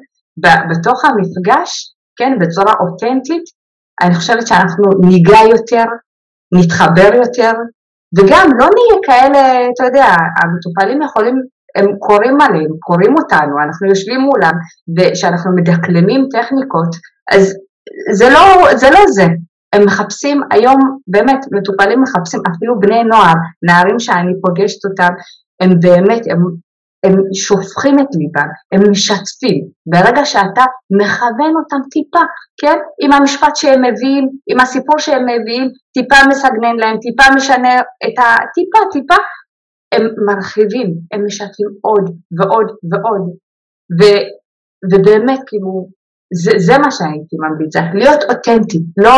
בתוך 0.70 1.04
המפגש, 1.04 1.94
כן, 2.18 2.32
בצורה 2.40 2.72
אותנטית, 2.80 3.44
אני 4.02 4.14
חושבת 4.14 4.46
שאנחנו 4.46 4.84
ניגע 5.08 5.38
יותר, 5.50 5.84
נתחבר 6.58 7.14
יותר, 7.14 7.52
וגם 8.18 8.50
לא 8.58 8.66
נהיה 8.76 8.98
כאלה, 9.02 9.40
אתה 9.74 9.84
יודע, 9.84 10.06
המטופלים 10.42 11.02
יכולים, 11.02 11.34
הם 11.76 11.86
קוראים 11.98 12.40
עליהם, 12.40 12.70
קוראים 12.80 13.14
אותנו, 13.18 13.54
אנחנו 13.64 13.88
יושבים 13.88 14.20
מולם, 14.20 14.52
וכשאנחנו 14.96 15.50
מדקלמים 15.56 16.28
טכניקות, 16.30 16.90
אז 17.32 17.54
זה 18.12 18.28
לא 18.30 18.76
זה. 18.76 18.90
לא 18.90 19.00
זה. 19.08 19.26
הם 19.72 19.84
מחפשים 19.86 20.40
היום, 20.50 20.78
באמת, 21.06 21.38
מטופלים 21.52 22.02
מחפשים, 22.02 22.40
אפילו 22.50 22.80
בני 22.80 23.04
נוער, 23.04 23.34
נערים 23.62 23.98
שאני 23.98 24.32
פוגשת 24.42 24.84
אותם, 24.84 25.12
הם 25.60 25.80
באמת, 25.80 26.22
הם 26.30 26.40
הם 27.04 27.14
שופכים 27.34 27.98
את 27.98 28.06
ליבם, 28.18 28.48
הם 28.72 28.90
משתפים. 28.90 29.68
ברגע 29.86 30.24
שאתה 30.24 30.64
מכוון 30.90 31.52
אותם 31.56 31.80
טיפה, 31.90 32.24
כן? 32.60 32.78
עם 33.02 33.12
המשפט 33.12 33.56
שהם 33.56 33.84
מביאים, 33.84 34.28
עם 34.50 34.60
הסיפור 34.60 34.98
שהם 34.98 35.22
מביאים, 35.22 35.68
טיפה 35.94 36.16
מסגנן 36.28 36.76
להם, 36.76 36.96
טיפה 37.00 37.24
משנה 37.36 37.80
את 37.80 38.18
ה... 38.18 38.36
טיפה, 38.54 38.78
טיפה, 38.92 39.14
הם 39.94 40.06
מרחיבים, 40.26 40.94
הם 41.12 41.26
משתפים 41.26 41.68
עוד 41.80 42.04
ועוד 42.38 42.66
ועוד. 42.90 43.24
ו, 44.00 44.02
ובאמת, 44.92 45.40
כאילו, 45.46 45.88
זה, 46.34 46.52
זה 46.56 46.78
מה 46.78 46.90
שהייתי 46.90 47.36
ממליצה, 47.38 47.80
להיות 47.94 48.22
אותנטי, 48.22 48.78
לא, 48.96 49.12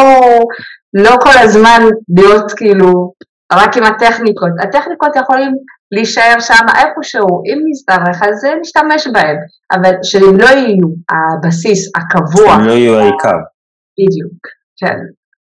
לא 0.95 1.11
כל 1.23 1.39
הזמן 1.43 1.81
להיות 2.19 2.53
כאילו 2.53 3.13
רק 3.53 3.77
עם 3.77 3.85
הטכניקות. 3.85 4.51
הטכניקות 4.63 5.17
יכולים 5.17 5.53
להישאר 5.93 6.41
שם 6.41 6.67
איפשהו, 6.79 7.43
אם 7.47 7.59
נצטרך 7.69 8.23
אז 8.23 8.45
נשתמש 8.61 9.07
בהם, 9.15 9.37
אבל 9.73 9.93
שהם 10.03 10.37
לא 10.37 10.45
יהיו 10.45 10.89
הבסיס 11.13 11.91
הקבוע. 11.97 12.55
שהם 12.55 12.67
לא 12.67 12.73
יהיו 12.73 12.95
העיקר. 12.99 13.39
בדיוק, 13.99 14.41
כן. 14.81 14.99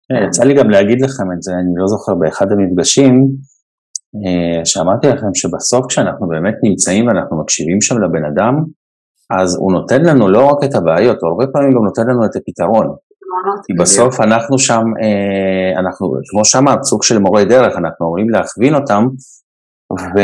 כן. 0.10 0.28
יצא 0.28 0.44
לי 0.44 0.54
גם 0.54 0.70
להגיד 0.70 1.02
לכם 1.02 1.24
את 1.38 1.42
זה, 1.42 1.52
אני 1.52 1.74
לא 1.76 1.88
זוכר, 1.88 2.14
באחד 2.16 2.46
המפגשים, 2.52 3.28
אה, 4.26 4.66
שאמרתי 4.66 5.08
לכם 5.08 5.34
שבסוף 5.34 5.86
כשאנחנו 5.90 6.28
באמת 6.28 6.56
נמצאים 6.64 7.08
ואנחנו 7.08 7.42
מקשיבים 7.42 7.82
שם 7.82 7.96
לבן 8.02 8.26
אדם, 8.26 8.54
אז 9.30 9.58
הוא 9.60 9.72
נותן 9.72 10.02
לנו 10.02 10.30
לא 10.30 10.46
רק 10.46 10.64
את 10.64 10.76
הבעיות, 10.76 11.18
הוא 11.22 11.30
הרבה 11.30 11.48
פעמים 11.54 11.72
גם 11.72 11.84
נותן 11.84 12.02
לנו 12.08 12.26
את 12.26 12.36
הפתרון. 12.36 12.96
כי 13.68 13.74
בסוף 13.74 14.20
אנחנו 14.20 14.60
שם, 14.60 14.84
אה, 15.02 15.80
אנחנו, 15.80 16.14
כמו 16.32 16.46
שאמרת, 16.46 16.84
סוג 16.84 17.04
של 17.04 17.20
מורי 17.20 17.46
דרך, 17.46 17.78
אנחנו 17.78 18.06
אמורים 18.06 18.30
להכווין 18.30 18.76
אותם 18.76 19.08
ו... 20.00 20.20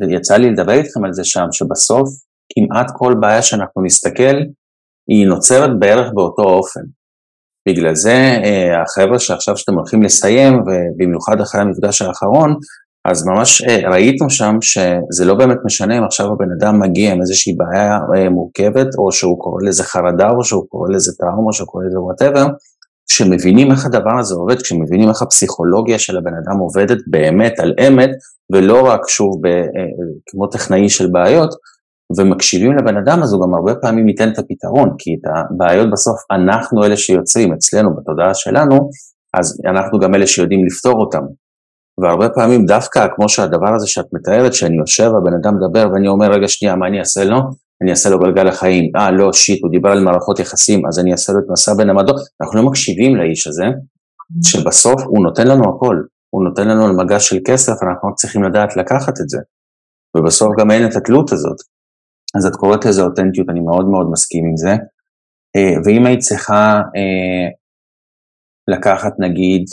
ויצא 0.00 0.36
לי 0.36 0.50
לדבר 0.50 0.72
איתכם 0.72 1.04
על 1.04 1.12
זה 1.12 1.24
שם, 1.24 1.46
שבסוף 1.52 2.08
כמעט 2.52 2.86
כל 2.96 3.14
בעיה 3.20 3.42
שאנחנו 3.42 3.82
נסתכל, 3.84 4.36
היא 5.08 5.26
נוצרת 5.26 5.70
בערך 5.78 6.12
באותו 6.14 6.42
אופן. 6.42 6.80
בגלל 7.68 7.94
זה 7.94 8.38
אה, 8.44 8.82
החבר'ה 8.82 9.18
שעכשיו 9.18 9.56
שאתם 9.56 9.74
הולכים 9.74 10.02
לסיים, 10.02 10.52
ובמיוחד 10.54 11.40
אחרי 11.40 11.60
המפגש 11.60 12.02
האחרון, 12.02 12.56
אז 13.08 13.26
ממש 13.26 13.62
אה, 13.62 13.90
ראיתם 13.90 14.30
שם 14.30 14.56
שזה 14.60 15.24
לא 15.24 15.34
באמת 15.34 15.58
משנה 15.64 15.98
אם 15.98 16.04
עכשיו 16.04 16.26
הבן 16.26 16.52
אדם 16.58 16.80
מגיע 16.80 17.12
עם 17.12 17.20
איזושהי 17.20 17.52
בעיה 17.56 17.98
אה, 18.16 18.30
מורכבת, 18.30 18.86
או 18.98 19.12
שהוא 19.12 19.40
קורא 19.40 19.62
לזה 19.62 19.84
חרדה, 19.84 20.30
או 20.30 20.44
שהוא 20.44 20.66
קורא 20.68 20.88
לזה 20.90 21.12
טראומה, 21.18 21.46
או 21.46 21.52
שהוא 21.52 21.68
קורא 21.68 21.84
לזה 21.84 22.00
whatever, 22.00 22.46
כשמבינים 23.08 23.70
איך 23.70 23.86
הדבר 23.86 24.18
הזה 24.18 24.34
עובד, 24.34 24.62
כשמבינים 24.62 25.08
איך 25.08 25.22
הפסיכולוגיה 25.22 25.98
של 25.98 26.16
הבן 26.16 26.32
אדם 26.34 26.58
עובדת 26.58 26.98
באמת 27.06 27.60
על 27.60 27.74
אמת, 27.88 28.10
ולא 28.52 28.86
רק 28.86 29.08
שוב 29.08 29.40
ב, 29.42 29.46
אה, 29.46 29.62
כמו 30.30 30.46
טכנאי 30.46 30.88
של 30.88 31.10
בעיות, 31.12 31.50
ומקשיבים 32.18 32.76
לבן 32.76 32.96
אדם 32.96 33.22
אז 33.22 33.32
הוא 33.32 33.42
גם 33.42 33.54
הרבה 33.54 33.74
פעמים 33.74 34.08
ייתן 34.08 34.28
את 34.32 34.38
הפתרון, 34.38 34.90
כי 34.98 35.10
את 35.14 35.30
הבעיות 35.34 35.90
בסוף 35.90 36.16
אנחנו 36.30 36.84
אלה 36.84 36.96
שיוצרים 36.96 37.52
אצלנו 37.52 37.90
בתודעה 37.96 38.34
שלנו, 38.34 38.90
אז 39.34 39.60
אנחנו 39.70 39.98
גם 39.98 40.14
אלה 40.14 40.26
שיודעים 40.26 40.66
לפתור 40.66 41.00
אותם. 41.00 41.22
והרבה 42.02 42.28
פעמים 42.28 42.66
דווקא 42.66 43.06
כמו 43.16 43.28
שהדבר 43.28 43.74
הזה 43.74 43.86
שאת 43.86 44.06
מתארת, 44.12 44.54
שאני 44.54 44.76
יושב, 44.76 45.10
הבן 45.18 45.34
אדם 45.40 45.54
מדבר 45.56 45.88
ואני 45.92 46.08
אומר 46.08 46.30
רגע 46.30 46.48
שנייה 46.48 46.76
מה 46.76 46.86
אני 46.86 46.98
אעשה 46.98 47.24
לו? 47.24 47.38
אני 47.82 47.90
אעשה 47.90 48.10
לו 48.10 48.18
גלגל 48.18 48.48
החיים, 48.48 48.90
אה 48.96 49.10
לא 49.10 49.32
שיט, 49.32 49.62
הוא 49.62 49.70
דיבר 49.70 49.88
על 49.88 50.04
מערכות 50.04 50.38
יחסים, 50.38 50.86
אז 50.86 50.98
אני 50.98 51.12
אעשה 51.12 51.32
לו 51.32 51.38
את 51.38 51.44
מסע 51.52 51.74
בין 51.74 51.90
המדות, 51.90 52.16
אנחנו 52.42 52.62
לא 52.62 52.66
מקשיבים 52.68 53.16
לאיש 53.16 53.46
הזה, 53.46 53.64
שבסוף 54.42 55.02
הוא 55.02 55.24
נותן 55.24 55.46
לנו 55.46 55.76
הכל, 55.76 55.96
הוא 56.30 56.44
נותן 56.44 56.68
לנו 56.68 56.86
על 56.86 56.92
מגש 56.92 57.28
של 57.28 57.38
כסף, 57.46 57.72
אנחנו 57.82 58.14
צריכים 58.14 58.42
לדעת 58.42 58.76
לקחת 58.76 59.20
את 59.20 59.28
זה, 59.28 59.38
ובסוף 60.16 60.48
גם 60.58 60.70
אין 60.70 60.86
את 60.86 60.96
התלות 60.96 61.32
הזאת. 61.32 61.56
אז 62.36 62.46
את 62.46 62.56
קוראת 62.56 62.84
לזה 62.84 63.02
אותנטיות, 63.02 63.48
אני 63.48 63.60
מאוד 63.60 63.86
מאוד 63.86 64.06
מסכים 64.12 64.44
עם 64.44 64.56
זה, 64.56 64.70
אה, 65.56 65.76
ואם 65.84 66.06
היית 66.06 66.20
צריכה 66.20 66.80
אה, 66.96 67.48
לקחת 68.68 69.12
נגיד 69.18 69.64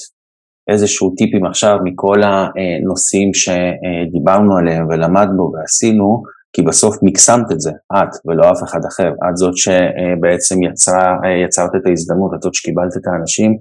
איזשהו 0.71 1.13
טיפים 1.17 1.45
עכשיו 1.45 1.77
מכל 1.83 2.21
הנושאים 2.23 3.31
שדיברנו 3.33 4.57
עליהם 4.57 4.87
ולמדנו 4.87 5.51
ועשינו, 5.53 6.23
כי 6.53 6.61
בסוף 6.61 6.95
מקסמת 7.03 7.51
את 7.51 7.59
זה, 7.59 7.71
את 7.93 8.11
ולא 8.25 8.51
אף 8.51 8.63
אחד 8.63 8.79
אחר, 8.91 9.09
את 9.29 9.37
זאת 9.37 9.57
שבעצם 9.63 10.63
יצרה, 10.63 11.17
יצרת 11.45 11.71
את 11.77 11.85
ההזדמנות, 11.87 12.31
את 12.35 12.41
זאת 12.41 12.53
שקיבלת 12.53 12.97
את 12.97 13.07
האנשים. 13.07 13.51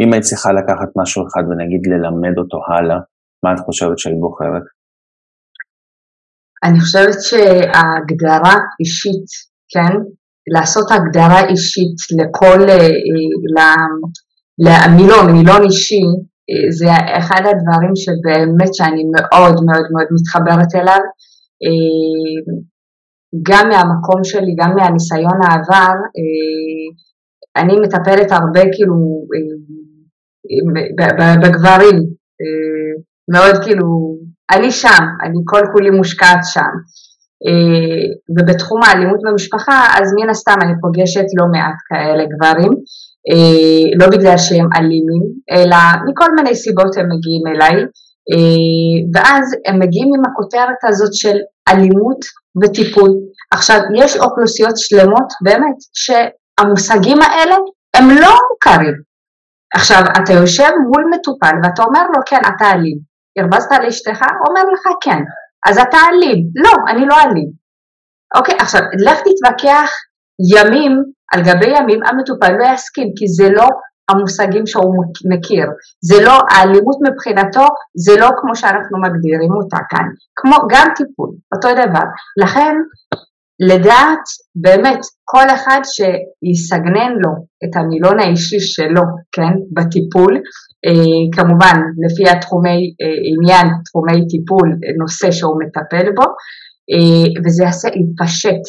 אם 0.00 0.12
היית 0.12 0.24
צריכה 0.24 0.52
לקחת 0.52 0.90
משהו 0.96 1.26
אחד 1.26 1.42
ונגיד 1.48 1.82
ללמד 1.86 2.38
אותו 2.38 2.58
הלאה, 2.68 2.98
מה 3.44 3.52
את 3.52 3.58
חושבת 3.66 3.98
שהיית 3.98 4.20
בוחרת? 4.20 4.62
אני 6.64 6.80
חושבת 6.80 7.18
שההגדרה 7.28 8.54
אישית, 8.80 9.28
כן? 9.72 9.94
לעשות 10.54 10.86
הגדרה 10.90 11.40
אישית 11.48 11.98
לכל, 12.18 12.58
למילון, 14.66 15.26
מילון 15.32 15.62
אישי, 15.62 16.06
זה 16.78 16.90
אחד 17.18 17.42
הדברים 17.50 17.92
שבאמת 18.02 18.74
שאני 18.74 19.04
מאוד 19.14 19.54
מאוד 19.68 19.86
מאוד 19.92 20.08
מתחברת 20.16 20.72
אליו. 20.74 21.02
אה, 21.64 22.38
גם 23.42 23.68
מהמקום 23.68 24.24
שלי, 24.24 24.54
גם 24.58 24.74
מהניסיון 24.76 25.38
העבר, 25.42 25.94
אה, 26.18 26.88
אני 27.62 27.74
מטפלת 27.80 28.32
הרבה 28.32 28.60
כאילו 28.72 28.96
אה, 29.34 29.48
בגברים, 31.42 31.98
מאוד 33.32 33.64
כאילו, 33.64 33.86
אני 34.52 34.70
שם, 34.70 35.04
אני 35.22 35.38
כל 35.44 35.60
כולי 35.72 35.90
מושקעת 35.90 36.38
שם. 36.42 36.72
ובתחום 38.34 38.80
האלימות 38.82 39.20
במשפחה, 39.24 39.86
אז 39.98 40.14
מן 40.20 40.30
הסתם 40.30 40.56
אני 40.62 40.72
פוגשת 40.80 41.24
לא 41.38 41.46
מעט 41.52 41.78
כאלה 41.88 42.24
גברים, 42.32 42.72
לא 44.00 44.06
בגלל 44.06 44.38
שהם 44.38 44.68
אלימים, 44.76 45.24
אלא 45.50 45.76
מכל 46.10 46.34
מיני 46.36 46.54
סיבות 46.54 46.96
הם 46.96 47.06
מגיעים 47.12 47.42
אליי. 47.46 47.84
אה, 48.32 48.98
ואז 49.14 49.56
הם 49.66 49.78
מגיעים 49.82 50.08
עם 50.16 50.22
הכותרת 50.30 50.80
הזאת 50.88 51.14
של 51.14 51.36
אלימות 51.68 52.20
וטיפול. 52.62 53.10
עכשיו, 53.50 53.80
יש 53.96 54.16
אוכלוסיות 54.16 54.76
שלמות, 54.76 55.28
באמת, 55.44 55.78
שהמושגים 55.94 57.18
האלה 57.22 57.56
הם 57.96 58.08
לא 58.10 58.34
מוכרים. 58.50 58.94
עכשיו, 59.74 60.02
אתה 60.22 60.32
יושב 60.32 60.70
מול 60.92 61.04
מטופל 61.14 61.54
ואתה 61.62 61.82
אומר 61.82 62.02
לו, 62.02 62.20
כן, 62.26 62.40
אתה 62.56 62.70
אלים. 62.70 62.98
הרבזת 63.38 63.72
לאשתך? 63.84 64.20
אומר 64.48 64.62
לך, 64.72 64.82
כן. 65.00 65.22
אז 65.68 65.78
אתה 65.78 65.98
אלים. 66.08 66.38
לא, 66.54 66.72
אני 66.90 67.06
לא 67.06 67.14
אלים. 67.14 67.50
אוקיי, 68.36 68.54
עכשיו, 68.58 68.80
לך 69.06 69.18
תתווכח 69.18 69.90
ימים 70.54 70.92
על 71.32 71.40
גבי 71.42 71.78
ימים, 71.78 72.00
המטופל 72.06 72.52
לא 72.52 72.64
יסכים, 72.74 73.08
כי 73.16 73.28
זה 73.28 73.48
לא 73.50 73.68
המושגים 74.08 74.66
שהוא 74.66 75.04
מכיר. 75.32 75.66
זה 76.08 76.24
לא, 76.26 76.36
האלימות 76.50 76.98
מבחינתו 77.06 77.66
זה 78.04 78.20
לא 78.20 78.28
כמו 78.40 78.56
שאנחנו 78.56 78.96
מגדירים 79.04 79.52
אותה 79.62 79.78
כאן, 79.90 80.06
כמו 80.36 80.56
גם 80.70 80.86
טיפול, 80.96 81.30
אותו 81.54 81.68
דבר. 81.72 82.06
לכן 82.42 82.74
לדעת 83.60 84.24
באמת 84.54 85.00
כל 85.24 85.46
אחד 85.54 85.80
שיסגנן 85.84 87.12
לו 87.22 87.30
את 87.64 87.76
המילון 87.76 88.20
האישי 88.20 88.60
שלו, 88.60 89.02
כן, 89.32 89.52
בטיפול, 89.72 90.34
אה, 90.86 91.22
כמובן 91.36 91.76
לפי 92.04 92.36
התחומי 92.36 92.80
אה, 93.02 93.18
עניין, 93.32 93.66
תחומי 93.84 94.26
טיפול, 94.28 94.68
נושא 95.00 95.30
שהוא 95.30 95.60
מטפל 95.62 96.06
בו, 96.16 96.26
אה, 96.92 97.42
וזה 97.44 97.64
יעשה, 97.64 97.88
יתפשט. 97.88 98.62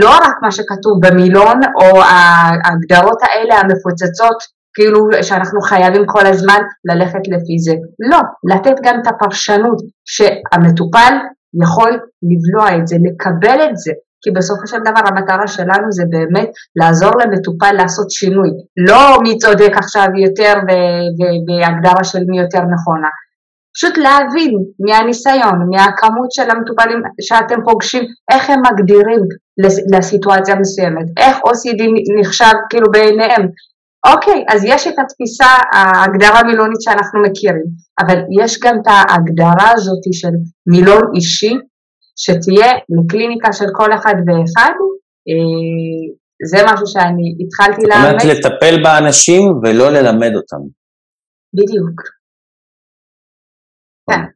לא 0.00 0.10
רק 0.10 0.34
מה 0.42 0.50
שכתוב 0.50 0.94
במילון 1.02 1.60
או 1.80 2.02
ההגדרות 2.02 3.20
האלה 3.22 3.54
המפוצצות 3.60 4.55
כאילו 4.76 4.98
שאנחנו 5.22 5.60
חייבים 5.60 6.02
כל 6.06 6.26
הזמן 6.26 6.60
ללכת 6.90 7.24
לפי 7.28 7.58
זה. 7.58 7.74
לא, 8.10 8.20
לתת 8.50 8.76
גם 8.82 8.94
את 9.02 9.06
הפרשנות 9.06 9.78
שהמטופל 10.04 11.14
יכול 11.62 11.92
לבלוע 12.30 12.76
את 12.76 12.86
זה, 12.86 12.96
לקבל 13.06 13.58
את 13.64 13.76
זה, 13.76 13.92
כי 14.22 14.30
בסופו 14.30 14.66
של 14.66 14.78
דבר 14.78 15.04
המטרה 15.08 15.46
שלנו 15.46 15.92
זה 15.92 16.04
באמת 16.10 16.50
לעזור 16.76 17.10
למטופל 17.20 17.72
לעשות 17.72 18.10
שינוי, 18.10 18.48
לא 18.88 19.22
מי 19.22 19.38
צודק 19.38 19.72
עכשיו 19.76 20.06
יותר 20.24 20.54
בהגדרה 21.46 22.04
של 22.04 22.22
מי 22.28 22.40
יותר 22.40 22.62
נכונה. 22.74 23.08
פשוט 23.76 23.96
להבין 23.98 24.52
מהניסיון, 24.86 25.58
מהכמות 25.70 26.30
של 26.30 26.50
המטופלים 26.50 27.02
שאתם 27.20 27.58
פוגשים, 27.64 28.02
איך 28.30 28.50
הם 28.50 28.60
מגדירים 28.66 29.20
לסיטואציה 29.94 30.54
מסוימת, 30.54 31.06
איך 31.16 31.36
OCD 31.36 31.82
נחשב 32.20 32.54
כאילו 32.70 32.86
בעיניהם, 32.92 33.42
אוקיי, 34.12 34.44
אז 34.48 34.64
יש 34.64 34.86
את 34.86 34.94
התפיסה, 34.98 35.50
ההגדרה 35.72 36.42
מילונית 36.42 36.80
שאנחנו 36.80 37.22
מכירים, 37.22 37.66
אבל 38.00 38.18
יש 38.42 38.58
גם 38.62 38.74
את 38.82 38.86
ההגדרה 38.86 39.70
הזאת 39.74 40.04
של 40.12 40.34
מילון 40.66 41.02
אישי, 41.16 41.54
שתהיה 42.16 42.72
לקליניקה 42.88 43.52
של 43.52 43.64
כל 43.72 43.92
אחד 43.94 44.14
ואחד, 44.26 44.72
אה, 45.28 46.04
זה 46.50 46.58
משהו 46.72 46.86
שאני 46.86 47.36
התחלתי 47.40 47.82
לאמץ. 47.88 48.22
זאת 48.22 48.24
אומרת 48.24 48.38
לטפל 48.38 48.82
באנשים 48.82 49.42
ולא 49.62 49.90
ללמד 49.90 50.32
אותם. 50.36 50.62
בדיוק. 51.54 52.00
כן. 54.10 54.35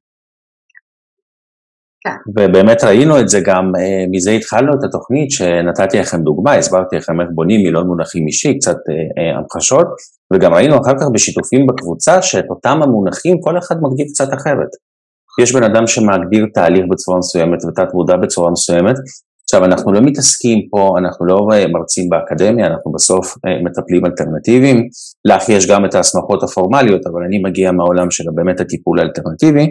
כן. 2.05 2.17
ובאמת 2.37 2.85
ראינו 2.85 3.21
את 3.21 3.29
זה 3.29 3.41
גם, 3.41 3.73
אה, 3.79 4.05
מזה 4.11 4.31
התחלנו 4.31 4.73
את 4.75 4.85
התוכנית 4.85 5.31
שנתתי 5.31 5.99
לכם 5.99 6.21
דוגמה, 6.23 6.55
הסברתי 6.55 6.97
לכם 6.97 7.21
איך 7.21 7.29
בונים 7.35 7.61
מילון 7.63 7.87
מונחים 7.87 8.27
אישי, 8.27 8.59
קצת 8.59 8.77
אה, 8.89 9.23
אה, 9.23 9.39
המחשות, 9.39 9.87
וגם 10.33 10.55
ראינו 10.55 10.77
אחר 10.77 10.95
כך 11.01 11.07
בשיתופים 11.13 11.67
בקבוצה 11.67 12.23
שאת 12.23 12.45
אותם 12.51 12.83
המונחים 12.83 13.41
כל 13.41 13.59
אחד 13.59 13.77
מגדיר 13.83 14.07
קצת 14.13 14.35
אחרת. 14.35 14.69
יש 15.43 15.55
בן 15.55 15.63
אדם 15.63 15.87
שמגדיר 15.87 16.47
תהליך 16.55 16.85
בצורה 16.91 17.19
מסוימת 17.19 17.59
ותת 17.65 17.95
מודע 17.95 18.17
בצורה 18.17 18.51
מסוימת, 18.51 18.97
עכשיו 19.45 19.65
אנחנו 19.65 19.93
לא 19.93 20.01
מתעסקים 20.01 20.59
פה, 20.71 20.95
אנחנו 20.99 21.27
לא 21.27 21.47
מרצים 21.73 22.09
באקדמיה, 22.09 22.67
אנחנו 22.67 22.93
בסוף 22.93 23.35
מטפלים 23.65 24.07
אלטרנטיביים, 24.07 24.89
לך 25.25 25.49
יש 25.49 25.71
גם 25.71 25.85
את 25.85 25.95
ההסמכות 25.95 26.43
הפורמליות, 26.43 27.07
אבל 27.07 27.23
אני 27.29 27.39
מגיע 27.39 27.73
מהעולם 27.73 28.11
של 28.11 28.25
באמת 28.35 28.61
הטיפול 28.61 29.01
האלטרנטיבי, 29.01 29.67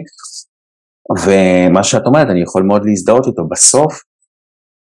ומה 1.18 1.82
שאת 1.82 2.06
אומרת, 2.06 2.28
אני 2.30 2.42
יכול 2.42 2.62
מאוד 2.62 2.82
להזדהות 2.84 3.26
איתו. 3.26 3.42
בסוף 3.50 4.02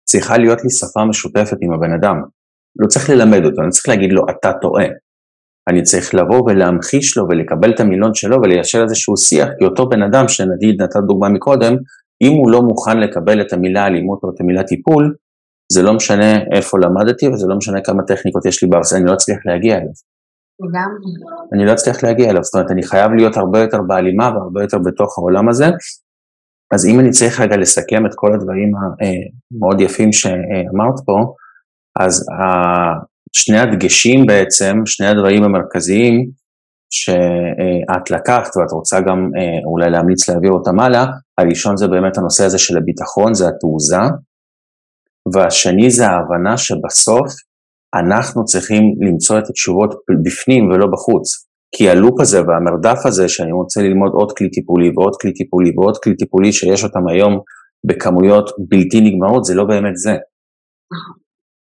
צריכה 0.09 0.37
להיות 0.37 0.63
לי 0.63 0.69
שפה 0.69 1.05
משותפת 1.05 1.57
עם 1.61 1.73
הבן 1.73 1.93
אדם. 1.93 2.21
לא 2.79 2.87
צריך 2.87 3.09
ללמד 3.09 3.45
אותו, 3.45 3.61
אני 3.61 3.69
צריך 3.69 3.89
להגיד 3.89 4.11
לו, 4.11 4.21
אתה 4.29 4.51
טועה. 4.61 4.85
אני 5.69 5.83
צריך 5.83 6.15
לבוא 6.15 6.41
ולהמחיש 6.45 7.17
לו 7.17 7.25
ולקבל 7.29 7.73
את 7.73 7.79
המילון 7.79 8.13
שלו 8.13 8.37
וליישר 8.43 8.83
איזשהו 8.83 9.17
שיח, 9.17 9.49
כי 9.59 9.65
אותו 9.65 9.89
בן 9.89 10.03
אדם, 10.03 10.27
שנגיד 10.27 10.81
נתת 10.81 10.99
דוגמה 11.07 11.29
מקודם, 11.29 11.75
אם 12.21 12.31
הוא 12.31 12.51
לא 12.51 12.61
מוכן 12.61 12.99
לקבל 12.99 13.41
את 13.41 13.53
המילה 13.53 13.87
אלימות 13.87 14.19
או 14.23 14.29
את 14.29 14.41
המילה 14.41 14.63
טיפול, 14.63 15.15
זה 15.71 15.81
לא 15.81 15.93
משנה 15.93 16.37
איפה 16.51 16.77
למדתי 16.79 17.27
וזה 17.27 17.47
לא 17.47 17.55
משנה 17.55 17.81
כמה 17.81 18.03
טכניקות 18.03 18.45
יש 18.45 18.63
לי 18.63 18.69
בארץ, 18.69 18.93
אני 18.93 19.05
לא 19.05 19.13
אצליח 19.13 19.37
להגיע 19.45 19.75
אליו. 19.75 19.95
לגמרי. 20.59 21.11
אני 21.53 21.65
לא 21.65 21.73
אצליח 21.73 22.03
להגיע 22.03 22.29
אליו, 22.29 22.43
זאת 22.43 22.55
אומרת, 22.55 22.71
אני 22.71 22.83
חייב 22.83 23.11
להיות 23.11 23.37
הרבה 23.37 23.59
יותר 23.59 23.81
בהלימה 23.87 24.31
והרבה 24.35 24.61
יותר 24.61 24.77
בתוך 24.85 25.17
העולם 25.17 25.49
הזה, 25.49 25.65
אז 26.73 26.85
אם 26.85 26.99
אני 26.99 27.09
צריך 27.09 27.39
רגע 27.41 27.57
לסכם 27.57 28.05
את 28.05 28.11
כל 28.15 28.33
הדברים 28.33 28.71
המאוד 28.75 29.81
יפים 29.81 30.13
שאמרת 30.13 30.95
פה, 31.05 31.33
אז 31.99 32.25
שני 33.31 33.59
הדגשים 33.59 34.25
בעצם, 34.25 34.75
שני 34.85 35.07
הדברים 35.07 35.43
המרכזיים 35.43 36.29
שאת 36.89 38.11
לקחת 38.11 38.57
ואת 38.57 38.71
רוצה 38.71 39.01
גם 39.01 39.29
אולי 39.65 39.89
להמליץ 39.89 40.29
להעביר 40.29 40.51
אותם 40.51 40.79
הלאה, 40.79 41.05
הראשון 41.37 41.77
זה 41.77 41.87
באמת 41.87 42.17
הנושא 42.17 42.45
הזה 42.45 42.57
של 42.59 42.77
הביטחון, 42.77 43.33
זה 43.33 43.47
התעוזה, 43.47 44.03
והשני 45.33 45.89
זה 45.89 46.07
ההבנה 46.07 46.57
שבסוף 46.57 47.33
אנחנו 47.95 48.45
צריכים 48.45 48.83
למצוא 49.01 49.39
את 49.39 49.49
התשובות 49.49 49.95
בפנים 50.25 50.69
ולא 50.69 50.87
בחוץ. 50.87 51.47
כי 51.77 51.89
הלופ 51.89 52.21
הזה 52.21 52.39
והמרדף 52.41 53.05
הזה 53.05 53.29
שאני 53.29 53.51
רוצה 53.51 53.81
ללמוד 53.81 54.11
עוד 54.13 54.31
כלי 54.37 54.49
טיפולי 54.49 54.89
ועוד 54.95 55.15
כלי 55.21 55.33
טיפולי 55.33 55.71
ועוד 55.77 55.97
כלי 56.03 56.15
טיפולי 56.15 56.51
שיש 56.51 56.83
אותם 56.83 57.07
היום 57.07 57.39
בכמויות 57.87 58.49
בלתי 58.69 59.01
נגמרות, 59.01 59.43
זה 59.45 59.55
לא 59.55 59.63
באמת 59.63 59.95
זה. 59.95 60.15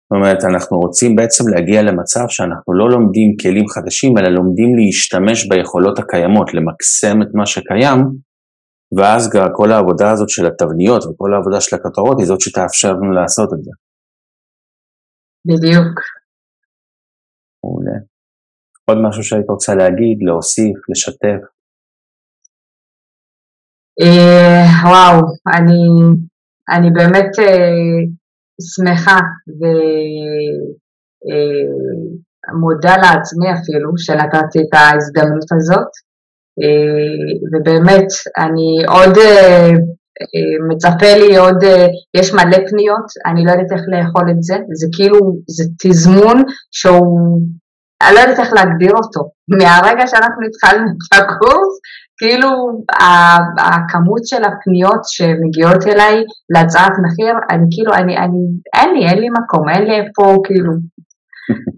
זאת 0.03 0.11
אומרת, 0.17 0.43
אנחנו 0.43 0.79
רוצים 0.79 1.15
בעצם 1.15 1.43
להגיע 1.49 1.81
למצב 1.81 2.25
שאנחנו 2.27 2.73
לא 2.73 2.89
לומדים 2.89 3.29
כלים 3.41 3.67
חדשים, 3.67 4.17
אלא 4.17 4.29
לומדים 4.29 4.69
להשתמש 4.77 5.49
ביכולות 5.49 5.99
הקיימות, 5.99 6.53
למקסם 6.53 7.21
את 7.21 7.27
מה 7.33 7.45
שקיים, 7.45 7.99
ואז 8.97 9.29
כל 9.55 9.71
העבודה 9.71 10.11
הזאת 10.11 10.29
של 10.29 10.45
התבניות 10.47 11.03
וכל 11.05 11.33
העבודה 11.33 11.61
של 11.61 11.75
הכותרות 11.75 12.19
היא 12.19 12.27
זאת 12.27 12.41
שתאפשר 12.41 12.93
לנו 12.93 13.11
לעשות 13.11 13.49
את 13.53 13.63
זה. 13.63 13.71
בדיוק. 15.47 16.22
עוד 18.85 18.97
משהו 19.07 19.23
שהיית 19.23 19.49
רוצה 19.49 19.75
להגיד, 19.75 20.17
להוסיף, 20.21 20.77
לשתף? 20.89 21.41
אה, 24.01 24.65
וואו, 24.89 25.19
אני, 25.57 25.83
אני 26.69 26.89
באמת 26.91 27.31
אה, 27.39 27.99
שמחה 28.75 29.19
ומודה 32.49 32.91
אה, 32.91 32.97
לעצמי 32.97 33.47
אפילו 33.53 33.89
שנתתי 33.97 34.59
את 34.59 34.73
ההזדמנות 34.73 35.51
הזאת, 35.55 35.91
ובאמת 37.51 38.07
אני 38.37 38.85
עוד 38.87 39.15
מצפה 40.69 41.13
לי 41.15 41.37
עוד, 41.37 41.63
יש 42.17 42.33
מלא 42.33 42.57
פניות, 42.69 43.07
אני 43.25 43.45
לא 43.45 43.51
יודעת 43.51 43.71
איך 43.71 43.81
לאכול 43.87 44.31
את 44.31 44.43
זה, 44.43 44.55
זה 44.73 44.87
כאילו, 44.95 45.19
זה 45.47 45.63
תזמון 45.83 46.43
שהוא 46.71 47.39
אני 48.07 48.15
לא 48.15 48.19
יודעת 48.19 48.39
איך 48.39 48.53
להגדיר 48.53 48.91
אותו. 48.91 49.21
מהרגע 49.59 50.07
שאנחנו 50.07 50.41
התחלנו 50.47 50.87
את 50.87 51.19
הקורס, 51.19 51.73
כאילו 52.19 52.49
הכמות 53.59 54.23
של 54.25 54.43
הפניות 54.43 55.01
שמגיעות 55.03 55.87
אליי 55.87 56.15
להצעת 56.55 56.91
מחיר, 57.03 57.35
אני 57.51 57.65
כאילו, 57.71 57.93
אני, 57.93 58.17
אני, 58.17 58.39
אין 58.75 58.89
לי, 58.93 59.09
אין 59.09 59.19
לי 59.19 59.29
מקום, 59.29 59.69
אין 59.69 59.83
לי 59.83 59.95
איפה, 59.99 60.41
כאילו, 60.45 60.73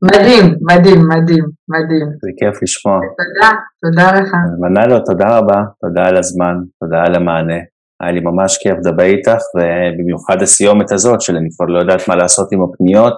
מדהים, 0.04 0.46
מדהים, 0.70 1.02
מדהים, 1.12 1.46
מדהים. 1.74 2.08
זה 2.24 2.30
כיף 2.40 2.64
לשמוע. 2.64 3.00
תודה, 3.20 3.52
תודה 3.84 4.20
לך. 4.20 4.32
מנאלו, 4.60 5.00
תודה 5.00 5.38
רבה, 5.38 5.60
תודה 5.82 6.04
על 6.10 6.18
הזמן, 6.18 6.56
תודה 6.80 7.00
על 7.06 7.16
המענה. 7.16 7.60
היה 8.02 8.12
לי 8.12 8.20
ממש 8.20 8.58
כיף 8.58 8.76
לדבר 8.78 9.04
איתך, 9.04 9.42
ובמיוחד 9.56 10.42
הסיומת 10.42 10.92
הזאת, 10.92 11.22
שאני 11.22 11.50
כבר 11.56 11.66
לא 11.66 11.80
יודעת 11.80 12.08
מה 12.08 12.16
לעשות 12.16 12.48
עם 12.52 12.60
הפניות. 12.64 13.16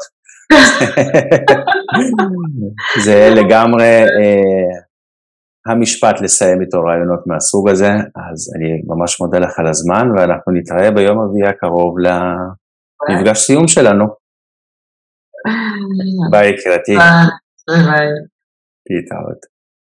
זה 3.05 3.29
לגמרי 3.35 3.85
אה, 3.85 4.87
המשפט 5.67 6.21
לסיים 6.21 6.61
איתו 6.61 6.81
רעיונות 6.81 7.27
מהסוג 7.27 7.69
הזה, 7.69 7.89
אז 8.15 8.53
אני 8.55 8.81
ממש 8.85 9.21
מודה 9.21 9.39
לך 9.39 9.59
על 9.59 9.67
הזמן, 9.67 10.07
ואנחנו 10.15 10.53
נתראה 10.53 10.91
ביום 10.91 11.19
רביעי 11.19 11.49
הקרוב 11.49 11.95
למפגש 11.99 13.37
סיום 13.37 13.67
שלנו. 13.67 14.05
ביי 16.31 16.49
יקירתי. 16.49 16.95
ביי. 17.67 18.07
להתראות. 18.89 19.56